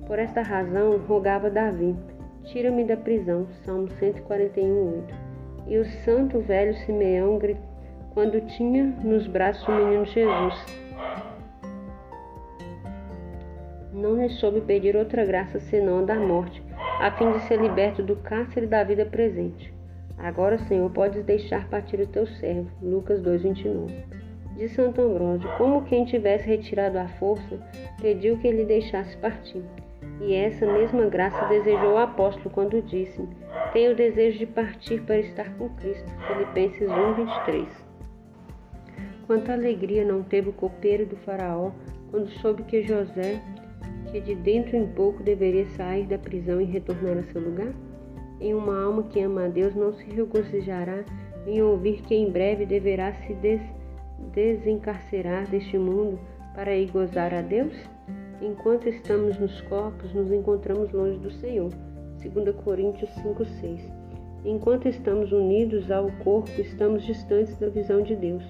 Por 0.05 0.19
esta 0.19 0.41
razão, 0.41 0.97
rogava 0.97 1.49
Davi, 1.49 1.95
Tira-me 2.45 2.83
da 2.83 2.97
prisão. 2.97 3.47
Salmo 3.63 3.89
141, 3.99 4.95
8. 4.95 5.15
E 5.67 5.77
o 5.77 5.85
santo 6.03 6.39
velho 6.39 6.73
Simeão, 6.73 7.39
quando 8.13 8.41
tinha 8.41 8.83
nos 9.03 9.27
braços 9.27 9.65
o 9.67 9.71
menino 9.71 10.05
Jesus, 10.05 10.65
não 13.93 14.15
lhe 14.15 14.29
soube 14.29 14.61
pedir 14.61 14.95
outra 14.95 15.23
graça 15.23 15.59
senão 15.59 15.99
a 15.99 16.01
da 16.03 16.15
morte, 16.15 16.61
a 16.99 17.11
fim 17.11 17.31
de 17.31 17.39
ser 17.41 17.61
liberto 17.61 18.01
do 18.01 18.15
cárcere 18.15 18.65
da 18.65 18.83
vida 18.83 19.05
presente. 19.05 19.73
Agora, 20.23 20.59
Senhor, 20.59 20.89
podes 20.91 21.23
deixar 21.23 21.67
partir 21.67 21.99
o 21.99 22.07
teu 22.07 22.27
servo. 22.27 22.69
Lucas 22.81 23.21
2:29. 23.21 24.21
de 24.55 24.69
Santo 24.69 25.01
Ambrósio, 25.01 25.49
como 25.57 25.83
quem 25.85 26.05
tivesse 26.05 26.45
retirado 26.45 26.99
a 26.99 27.07
força, 27.07 27.59
pediu 27.99 28.37
que 28.37 28.47
ele 28.47 28.63
deixasse 28.65 29.17
partir. 29.17 29.63
E 30.19 30.35
essa 30.35 30.67
mesma 30.67 31.07
graça 31.07 31.47
desejou 31.47 31.93
o 31.93 31.97
apóstolo 31.97 32.51
quando 32.51 32.81
disse: 32.83 33.27
Tenho 33.73 33.93
o 33.93 33.95
desejo 33.95 34.37
de 34.37 34.45
partir 34.45 35.01
para 35.01 35.17
estar 35.17 35.49
com 35.57 35.69
Cristo. 35.69 36.07
Filipenses 36.27 36.87
1, 36.87 37.13
23. 37.15 37.67
Quanta 39.25 39.53
alegria 39.53 40.05
não 40.05 40.21
teve 40.21 40.49
o 40.49 40.53
copeiro 40.53 41.07
do 41.07 41.15
Faraó 41.15 41.71
quando 42.11 42.29
soube 42.29 42.61
que 42.63 42.83
José, 42.83 43.41
que 44.11 44.19
de 44.19 44.35
dentro 44.35 44.75
em 44.75 44.85
pouco 44.85 45.23
deveria 45.23 45.65
sair 45.69 46.05
da 46.05 46.19
prisão 46.19 46.61
e 46.61 46.65
retornar 46.65 47.17
a 47.17 47.23
seu 47.23 47.41
lugar? 47.41 47.73
Em 48.41 48.55
uma 48.55 48.83
alma 48.83 49.03
que 49.03 49.19
ama 49.21 49.45
a 49.45 49.47
Deus 49.47 49.75
não 49.75 49.93
se 49.93 50.03
regozijará 50.05 51.05
em 51.45 51.61
ouvir 51.61 52.01
que 52.01 52.15
em 52.15 52.31
breve 52.31 52.65
deverá 52.65 53.13
se 53.13 53.35
des 53.35 53.61
desencarcerar 54.33 55.47
deste 55.47 55.77
mundo 55.77 56.19
para 56.55 56.75
ir 56.75 56.89
gozar 56.89 57.33
a 57.35 57.41
Deus? 57.41 57.73
Enquanto 58.41 58.89
estamos 58.89 59.37
nos 59.39 59.61
corpos, 59.61 60.11
nos 60.15 60.31
encontramos 60.31 60.91
longe 60.91 61.19
do 61.19 61.29
Senhor. 61.29 61.69
2 62.19 62.55
Coríntios 62.63 63.11
5:6. 63.21 63.79
Enquanto 64.43 64.87
estamos 64.87 65.31
unidos 65.31 65.91
ao 65.91 66.09
corpo, 66.23 66.49
estamos 66.59 67.05
distantes 67.05 67.55
da 67.59 67.69
visão 67.69 68.01
de 68.01 68.15
Deus, 68.15 68.43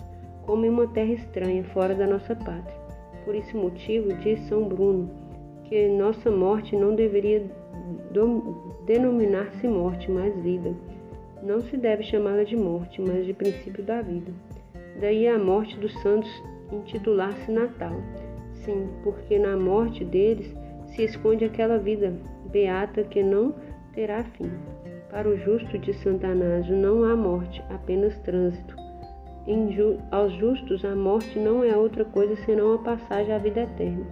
como 0.45 0.65
em 0.65 0.69
uma 0.69 0.88
terra 0.88 1.12
estranha, 1.12 1.65
fora 1.73 1.93
da 1.93 2.08
nossa 2.08 2.34
pátria. 2.34 2.80
Por 3.25 3.36
esse 3.36 3.58
motivo, 3.58 4.13
diz 4.13 4.39
São 4.47 4.69
Bruno, 4.69 5.10
que 5.65 5.89
nossa 5.89 6.32
morte 6.32 6.77
não 6.77 6.95
deveria 6.95 7.43
denominar-se 8.86 9.67
morte, 9.67 10.10
mas 10.10 10.36
vida. 10.41 10.73
Não 11.43 11.62
se 11.62 11.75
deve 11.75 12.04
chamá-la 12.04 12.43
de 12.43 12.56
morte, 12.56 13.01
mas 13.01 13.25
de 13.25 13.34
princípio 13.34 13.84
da 13.84 14.01
vida. 14.01 14.32
Daí 14.99 15.27
a 15.27 15.39
morte 15.39 15.77
dos 15.77 15.93
santos 16.01 16.30
intitular-se 16.71 17.51
Natal. 17.51 17.95
Sim, 18.54 18.88
porque 19.04 19.39
na 19.39 19.58
morte 19.58 20.06
deles 20.06 20.56
se 20.88 21.04
esconde 21.04 21.45
aquela 21.45 21.77
vida 21.77 22.13
beata 22.51 23.04
que 23.04 23.23
não 23.23 23.56
terá 23.93 24.23
fim. 24.23 24.51
Para 25.10 25.27
o 25.27 25.38
justo 25.38 25.77
de 25.77 25.93
Santanásio 25.93 26.75
não 26.75 27.04
há 27.04 27.15
morte, 27.15 27.62
apenas 27.69 28.17
trânsito. 28.19 28.75
Ju 29.47 29.97
aos 30.12 30.32
justos 30.34 30.86
a 30.86 30.95
morte 30.95 31.39
não 31.39 31.63
é 31.63 31.75
outra 31.75 32.06
coisa 32.06 32.36
senão 32.45 32.73
a 32.73 32.77
passagem 32.77 33.34
à 33.34 33.38
vida 33.39 33.62
eterna. 33.62 34.06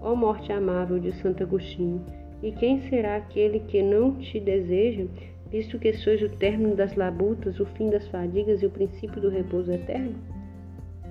Ó 0.00 0.16
morte 0.16 0.50
amável 0.52 0.98
de 0.98 1.12
Santo 1.12 1.42
Agostinho, 1.42 2.04
e 2.42 2.50
quem 2.50 2.80
será 2.88 3.16
aquele 3.16 3.60
que 3.60 3.82
não 3.82 4.16
te 4.16 4.40
deseja, 4.40 5.06
visto 5.50 5.78
que 5.78 5.92
sois 5.92 6.20
o 6.22 6.28
término 6.28 6.74
das 6.74 6.94
labutas, 6.96 7.60
o 7.60 7.66
fim 7.66 7.88
das 7.88 8.08
fadigas 8.08 8.62
e 8.62 8.66
o 8.66 8.70
princípio 8.70 9.20
do 9.20 9.28
repouso 9.28 9.70
eterno? 9.70 10.14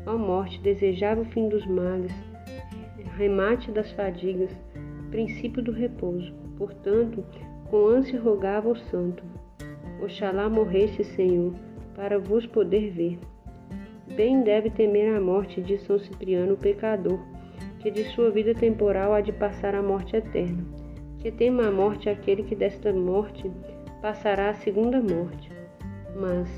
Ó 0.05 0.17
morte, 0.17 0.59
desejava 0.61 1.21
o 1.21 1.25
fim 1.25 1.47
dos 1.47 1.65
males, 1.65 2.11
remate 3.17 3.71
das 3.71 3.91
fadigas, 3.91 4.51
princípio 5.09 5.61
do 5.61 5.71
repouso. 5.71 6.33
Portanto, 6.57 7.23
com 7.69 7.85
ânsia 7.85 8.19
rogava 8.19 8.67
ao 8.67 8.75
santo: 8.75 9.23
Oxalá 10.03 10.49
morresse, 10.49 11.03
Senhor, 11.03 11.53
para 11.95 12.19
vos 12.19 12.45
poder 12.45 12.91
ver. 12.91 13.19
Bem 14.15 14.41
deve 14.41 14.69
temer 14.69 15.15
a 15.15 15.21
morte 15.21 15.61
de 15.61 15.77
São 15.77 15.97
Cipriano, 15.97 16.53
o 16.53 16.57
pecador, 16.57 17.19
que 17.79 17.89
de 17.89 18.03
sua 18.05 18.29
vida 18.29 18.53
temporal 18.53 19.13
há 19.13 19.21
de 19.21 19.31
passar 19.31 19.73
a 19.73 19.81
morte 19.81 20.15
eterna. 20.15 20.80
Que 21.21 21.31
tema 21.31 21.67
a 21.67 21.71
morte 21.71 22.09
aquele 22.09 22.41
que 22.41 22.55
desta 22.55 22.91
morte 22.91 23.49
passará 24.01 24.49
a 24.49 24.55
segunda 24.55 24.99
morte. 24.99 25.51
Mas 26.15 26.49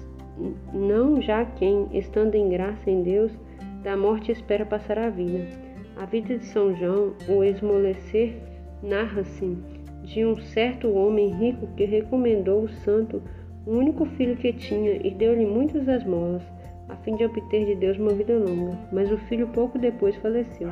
não 0.73 1.21
já 1.21 1.43
quem, 1.43 1.89
estando 1.91 2.35
em 2.35 2.47
graça 2.47 2.89
em 2.89 3.03
Deus, 3.03 3.37
da 3.83 3.97
morte 3.97 4.31
espera 4.31 4.65
passar 4.65 4.97
a 4.97 5.09
vida. 5.09 5.49
A 5.97 6.05
vida 6.05 6.37
de 6.37 6.45
São 6.45 6.73
João, 6.77 7.13
o 7.27 7.43
esmolecer, 7.43 8.35
narra-se 8.81 9.57
de 10.01 10.25
um 10.25 10.37
certo 10.37 10.89
homem 10.93 11.33
rico 11.33 11.67
que 11.75 11.83
recomendou 11.83 12.63
o 12.63 12.69
santo 12.69 13.21
o 13.65 13.71
único 13.71 14.05
filho 14.05 14.37
que 14.37 14.53
tinha 14.53 14.95
e 15.05 15.11
deu-lhe 15.11 15.45
muitas 15.45 15.89
esmolas, 15.89 16.43
a 16.87 16.95
fim 16.97 17.17
de 17.17 17.25
obter 17.25 17.65
de 17.65 17.75
Deus 17.75 17.97
uma 17.97 18.13
vida 18.13 18.37
longa. 18.37 18.77
Mas 18.93 19.11
o 19.11 19.17
filho 19.17 19.47
pouco 19.47 19.77
depois 19.77 20.15
faleceu. 20.15 20.69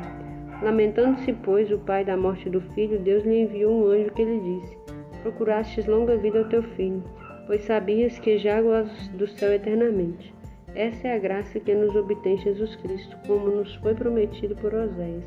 Lamentando-se, 0.61 1.33
pois, 1.33 1.71
o 1.71 1.79
pai 1.79 2.05
da 2.05 2.15
morte 2.15 2.49
do 2.49 2.61
filho, 2.61 2.99
Deus 2.99 3.23
lhe 3.23 3.41
enviou 3.41 3.73
um 3.73 3.87
anjo 3.87 4.11
que 4.11 4.23
lhe 4.23 4.39
disse: 4.39 4.77
Procurastes 5.23 5.87
longa 5.87 6.17
vida 6.17 6.39
ao 6.39 6.45
teu 6.45 6.61
filho, 6.61 7.03
pois 7.47 7.63
sabias 7.63 8.19
que 8.19 8.37
gozas 8.37 9.07
do 9.09 9.27
céu 9.27 9.51
eternamente. 9.51 10.33
Essa 10.75 11.09
é 11.09 11.15
a 11.15 11.19
graça 11.19 11.59
que 11.59 11.73
nos 11.73 11.95
obtém 11.95 12.37
Jesus 12.37 12.75
Cristo, 12.77 13.17
como 13.27 13.49
nos 13.49 13.75
foi 13.75 13.93
prometido 13.95 14.55
por 14.55 14.73
Oséias. 14.73 15.25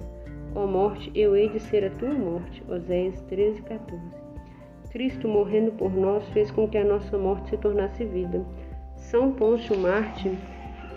Ó 0.54 0.66
morte, 0.66 1.10
eu 1.14 1.36
hei 1.36 1.48
de 1.48 1.58
ser 1.60 1.84
a 1.84 1.90
tua 1.90 2.14
morte. 2.14 2.62
Oséias 2.68 3.20
13, 3.22 3.60
14. 3.62 4.02
Cristo, 4.90 5.26
morrendo 5.26 5.72
por 5.72 5.92
nós, 5.92 6.26
fez 6.28 6.50
com 6.52 6.68
que 6.68 6.78
a 6.78 6.84
nossa 6.84 7.18
morte 7.18 7.50
se 7.50 7.56
tornasse 7.56 8.04
vida. 8.04 8.40
São 8.96 9.32
Pôncio 9.32 9.76
Marte, 9.76 10.30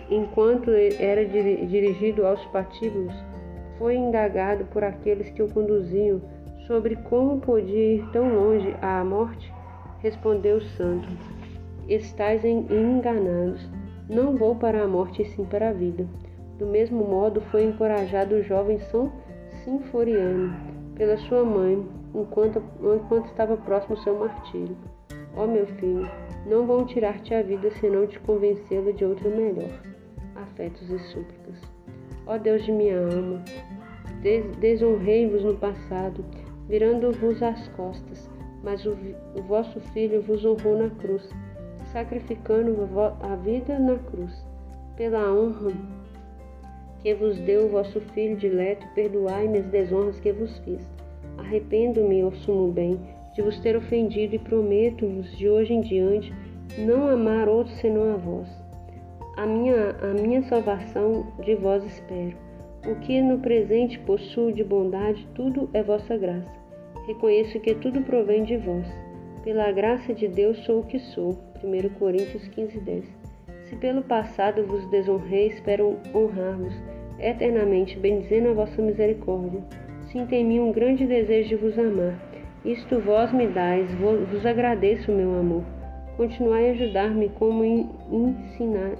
enquanto 0.08 0.70
era 0.70 1.24
dirigido 1.26 2.24
aos 2.24 2.44
patíbulos, 2.46 3.12
foi 3.78 3.96
indagado 3.96 4.64
por 4.66 4.84
aqueles 4.84 5.30
que 5.30 5.42
o 5.42 5.48
conduziam 5.48 6.20
sobre 6.66 6.96
como 6.96 7.40
podia 7.40 7.94
ir 7.94 8.10
tão 8.12 8.28
longe 8.34 8.74
à 8.82 9.02
morte. 9.04 9.52
Respondeu 10.00 10.58
o 10.58 10.60
santo: 10.60 11.08
Estais 11.88 12.44
enganados 12.44 13.66
não 14.08 14.36
vou 14.36 14.54
para 14.56 14.82
a 14.82 14.88
morte, 14.88 15.24
sim 15.24 15.44
para 15.44 15.68
a 15.68 15.72
vida. 15.72 16.06
Do 16.58 16.66
mesmo 16.66 17.04
modo, 17.04 17.40
foi 17.50 17.64
encorajado 17.64 18.36
o 18.36 18.42
jovem 18.42 18.80
São 18.80 19.12
Sinforiano 19.62 20.54
pela 20.94 21.16
sua 21.16 21.44
mãe, 21.44 21.86
enquanto, 22.14 22.62
enquanto 22.82 23.26
estava 23.26 23.56
próximo 23.56 23.96
ao 23.96 24.02
seu 24.02 24.18
martírio. 24.18 24.76
Ó 25.36 25.44
oh, 25.44 25.46
meu 25.46 25.66
filho, 25.66 26.10
não 26.46 26.66
vão 26.66 26.84
tirar-te 26.84 27.34
a 27.34 27.42
vida 27.42 27.70
senão 27.72 28.06
te 28.06 28.18
convencê-la 28.20 28.92
de 28.92 29.04
outra 29.04 29.28
melhor. 29.28 29.70
Afetos 30.34 30.90
e 30.90 30.98
súplicas. 30.98 31.77
Ó 32.28 32.38
Deus 32.38 32.64
de 32.64 32.70
minha 32.70 33.00
alma, 33.00 33.42
des 34.22 34.46
desonrei-vos 34.58 35.42
no 35.42 35.56
passado, 35.56 36.24
virando-vos 36.68 37.42
as 37.42 37.66
costas, 37.68 38.30
mas 38.62 38.86
o, 38.86 38.96
o 39.34 39.42
vosso 39.42 39.80
filho 39.80 40.22
vos 40.22 40.44
honrou 40.44 40.78
na 40.78 40.90
cruz 40.90 41.28
sacrificando 41.92 42.76
a 43.20 43.34
vida 43.36 43.78
na 43.78 43.96
cruz, 43.96 44.44
pela 44.96 45.32
honra 45.32 45.72
que 47.00 47.14
vos 47.14 47.38
deu 47.38 47.66
o 47.66 47.68
vosso 47.68 48.00
Filho 48.12 48.36
dileto, 48.36 48.86
perdoai-me 48.94 49.58
as 49.58 49.66
desonras 49.66 50.18
que 50.18 50.32
vos 50.32 50.58
fiz. 50.58 50.84
Arrependo-me, 51.38 52.24
ó 52.24 52.32
sumo 52.32 52.72
bem, 52.72 52.98
de 53.34 53.42
vos 53.42 53.58
ter 53.60 53.76
ofendido 53.76 54.34
e 54.34 54.38
prometo-vos 54.38 55.30
de 55.36 55.48
hoje 55.48 55.72
em 55.72 55.80
diante 55.80 56.34
não 56.78 57.06
amar 57.06 57.48
outro 57.48 57.72
senão 57.74 58.14
a 58.14 58.16
vós. 58.16 58.48
A 59.38 59.46
minha, 59.46 59.94
a 60.02 60.20
minha 60.20 60.42
salvação 60.48 61.24
de 61.44 61.54
vós 61.54 61.84
espero. 61.84 62.36
O 62.84 62.96
que 62.96 63.22
no 63.22 63.38
presente 63.38 63.96
possuo 64.00 64.52
de 64.52 64.64
bondade, 64.64 65.28
tudo 65.32 65.70
é 65.72 65.80
vossa 65.80 66.16
graça. 66.16 66.50
Reconheço 67.06 67.60
que 67.60 67.72
tudo 67.76 68.00
provém 68.00 68.42
de 68.42 68.56
vós. 68.56 68.84
Pela 69.44 69.70
graça 69.70 70.12
de 70.12 70.26
Deus 70.26 70.58
sou 70.64 70.80
o 70.80 70.86
que 70.86 70.98
sou. 70.98 71.38
1 71.62 71.88
Coríntios 72.00 72.48
15, 72.48 72.80
10. 72.80 73.04
Se 73.66 73.76
pelo 73.76 74.02
passado 74.02 74.66
vos 74.66 74.84
desonrei, 74.90 75.46
espero 75.46 75.96
honrar-vos 76.12 76.74
eternamente, 77.20 77.96
bendizendo 77.96 78.48
a 78.48 78.54
vossa 78.54 78.82
misericórdia. 78.82 79.62
Sinto 80.10 80.32
em 80.32 80.44
mim 80.44 80.58
um 80.58 80.72
grande 80.72 81.06
desejo 81.06 81.50
de 81.50 81.54
vos 81.54 81.78
amar. 81.78 82.18
Isto 82.64 82.98
vós 82.98 83.32
me 83.32 83.46
dais, 83.46 83.88
vos 83.94 84.44
agradeço, 84.44 85.12
meu 85.12 85.38
amor. 85.38 85.77
Continuai 86.18 86.70
a 86.70 86.72
ajudar-me 86.72 87.28
como 87.28 87.64
ensinar, 87.64 88.96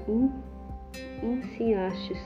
ensinastes, 1.20 2.16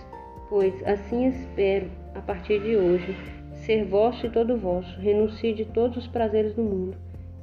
pois 0.51 0.87
assim 0.87 1.29
espero, 1.29 1.87
a 2.15 2.21
partir 2.21 2.61
de 2.61 2.77
hoje, 2.77 3.17
ser 3.55 3.87
vosso 3.87 4.27
e 4.27 4.29
todo 4.29 4.59
vosso, 4.59 5.01
renuncie 5.01 5.55
de 5.55 5.65
todos 5.65 5.97
os 5.97 6.07
prazeres 6.09 6.55
do 6.55 6.63
mundo, 6.63 6.95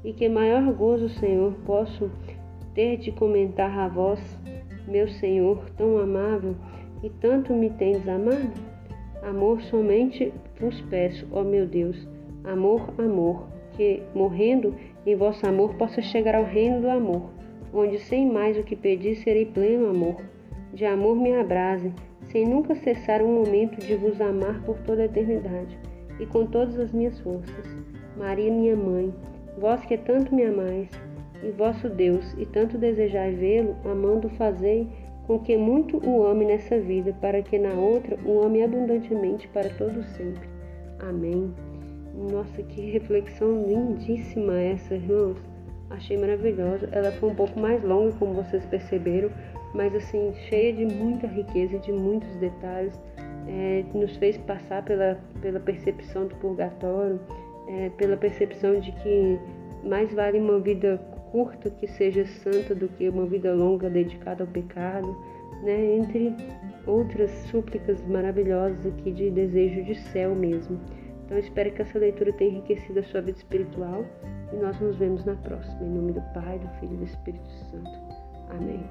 e 0.06 0.14
que 0.14 0.30
maior 0.30 0.62
gozo, 0.74 1.10
Senhor, 1.10 1.56
posso 1.66 2.12
ter 2.76 2.98
de 2.98 3.12
comentar 3.12 3.80
a 3.80 3.88
vós, 3.88 4.22
meu 4.88 5.08
Senhor, 5.08 5.72
tão 5.76 5.98
amável, 5.98 6.56
e 7.02 7.10
tanto 7.10 7.52
me 7.52 7.72
tendes 7.72 8.08
amado? 8.08 8.54
Amor 9.24 9.60
somente 9.64 10.32
vos 10.62 10.80
peço, 10.82 11.28
ó 11.32 11.44
meu 11.44 11.66
Deus, 11.66 12.08
amor, 12.44 12.94
amor, 13.00 13.48
que, 13.76 14.04
morrendo 14.14 14.76
em 15.04 15.16
vosso 15.16 15.48
amor, 15.48 15.74
possa 15.78 16.00
chegar 16.00 16.36
ao 16.36 16.44
reino 16.44 16.82
do 16.82 16.90
amor, 16.92 17.39
onde 17.74 18.00
sem 18.00 18.32
mais 18.32 18.58
o 18.58 18.64
que 18.64 18.76
pedir 18.76 19.16
serei 19.16 19.46
pleno 19.46 19.90
amor. 19.90 20.22
De 20.74 20.86
amor 20.86 21.16
me 21.16 21.34
abrase, 21.34 21.92
sem 22.32 22.46
nunca 22.46 22.76
cessar 22.76 23.22
um 23.22 23.34
momento 23.34 23.80
de 23.80 23.96
vos 23.96 24.20
amar 24.22 24.62
por 24.64 24.78
toda 24.80 25.02
a 25.02 25.06
eternidade, 25.06 25.78
e 26.20 26.26
com 26.26 26.46
todas 26.46 26.78
as 26.80 26.92
minhas 26.92 27.20
forças. 27.20 27.66
Maria, 28.18 28.52
minha 28.52 28.76
mãe, 28.76 29.14
vós 29.58 29.84
que 29.86 29.98
tanto 29.98 30.34
me 30.34 30.44
amais, 30.44 30.90
e 31.44 31.52
vosso 31.52 31.90
Deus, 31.90 32.34
e 32.38 32.46
tanto 32.46 32.78
desejai 32.78 33.34
vê-lo, 33.34 33.76
amando 33.86 34.30
fazei 34.30 34.88
com 35.26 35.40
que 35.40 35.56
muito 35.56 35.98
o 36.06 36.26
ame 36.26 36.46
nessa 36.46 36.80
vida, 36.80 37.16
para 37.22 37.42
que 37.42 37.58
na 37.58 37.74
outra 37.74 38.18
o 38.26 38.42
ame 38.42 38.64
abundantemente 38.64 39.48
para 39.50 39.70
todo 39.70 40.04
sempre. 40.04 40.48
Amém. 41.00 41.54
Nossa, 42.32 42.62
que 42.64 42.92
reflexão 42.92 43.64
lindíssima 43.66 44.60
essa, 44.60 44.96
irmãos. 44.96 45.49
Achei 45.90 46.18
maravilhosa. 46.18 46.88
Ela 46.92 47.12
foi 47.14 47.30
um 47.30 47.36
pouco 47.36 47.60
mais 47.60 47.84
longa, 47.84 48.14
como 48.20 48.34
vocês 48.34 48.64
perceberam, 48.66 49.32
mas 49.74 49.94
assim, 49.96 50.34
cheia 50.48 50.72
de 50.74 50.86
muita 50.86 51.28
riqueza, 51.28 51.80
de 51.80 51.92
muitos 51.92 52.30
detalhes. 52.36 53.00
É, 53.48 53.84
nos 53.94 54.16
fez 54.18 54.38
passar 54.38 54.84
pela, 54.84 55.18
pela 55.42 55.60
percepção 55.60 56.28
do 56.28 56.36
purgatório, 56.36 57.20
é, 57.68 57.90
pela 57.98 58.16
percepção 58.16 58.80
de 58.80 58.92
que 58.92 59.40
mais 59.84 60.14
vale 60.14 60.40
uma 60.40 60.60
vida 60.60 60.98
curta 61.32 61.70
que 61.70 61.88
seja 61.88 62.26
santa 62.26 62.76
do 62.76 62.88
que 62.90 63.10
uma 63.10 63.26
vida 63.26 63.54
longa 63.54 63.90
dedicada 63.90 64.44
ao 64.44 64.50
pecado, 64.50 65.16
né? 65.64 65.96
entre 65.96 66.36
outras 66.86 67.32
súplicas 67.50 68.06
maravilhosas 68.06 68.86
aqui 68.86 69.12
de 69.12 69.32
desejo 69.32 69.84
de 69.84 69.96
céu 69.96 70.36
mesmo. 70.36 70.80
Então 71.26 71.38
espero 71.38 71.72
que 71.72 71.82
essa 71.82 71.98
leitura 71.98 72.32
tenha 72.34 72.52
enriquecido 72.52 73.00
a 73.00 73.04
sua 73.04 73.22
vida 73.22 73.38
espiritual 73.38 74.06
e 74.52 74.56
nós 74.58 74.80
nos 74.80 74.96
vemos 74.98 75.24
na 75.26 75.36
próxima. 75.36 75.82
Em 75.84 75.90
nome 75.90 76.14
do 76.14 76.22
Pai, 76.34 76.60
do 76.60 76.68
Filho 76.80 76.94
e 76.94 76.98
do 76.98 77.04
Espírito 77.04 77.50
Santo. 77.70 77.92
Amém. 78.50 78.84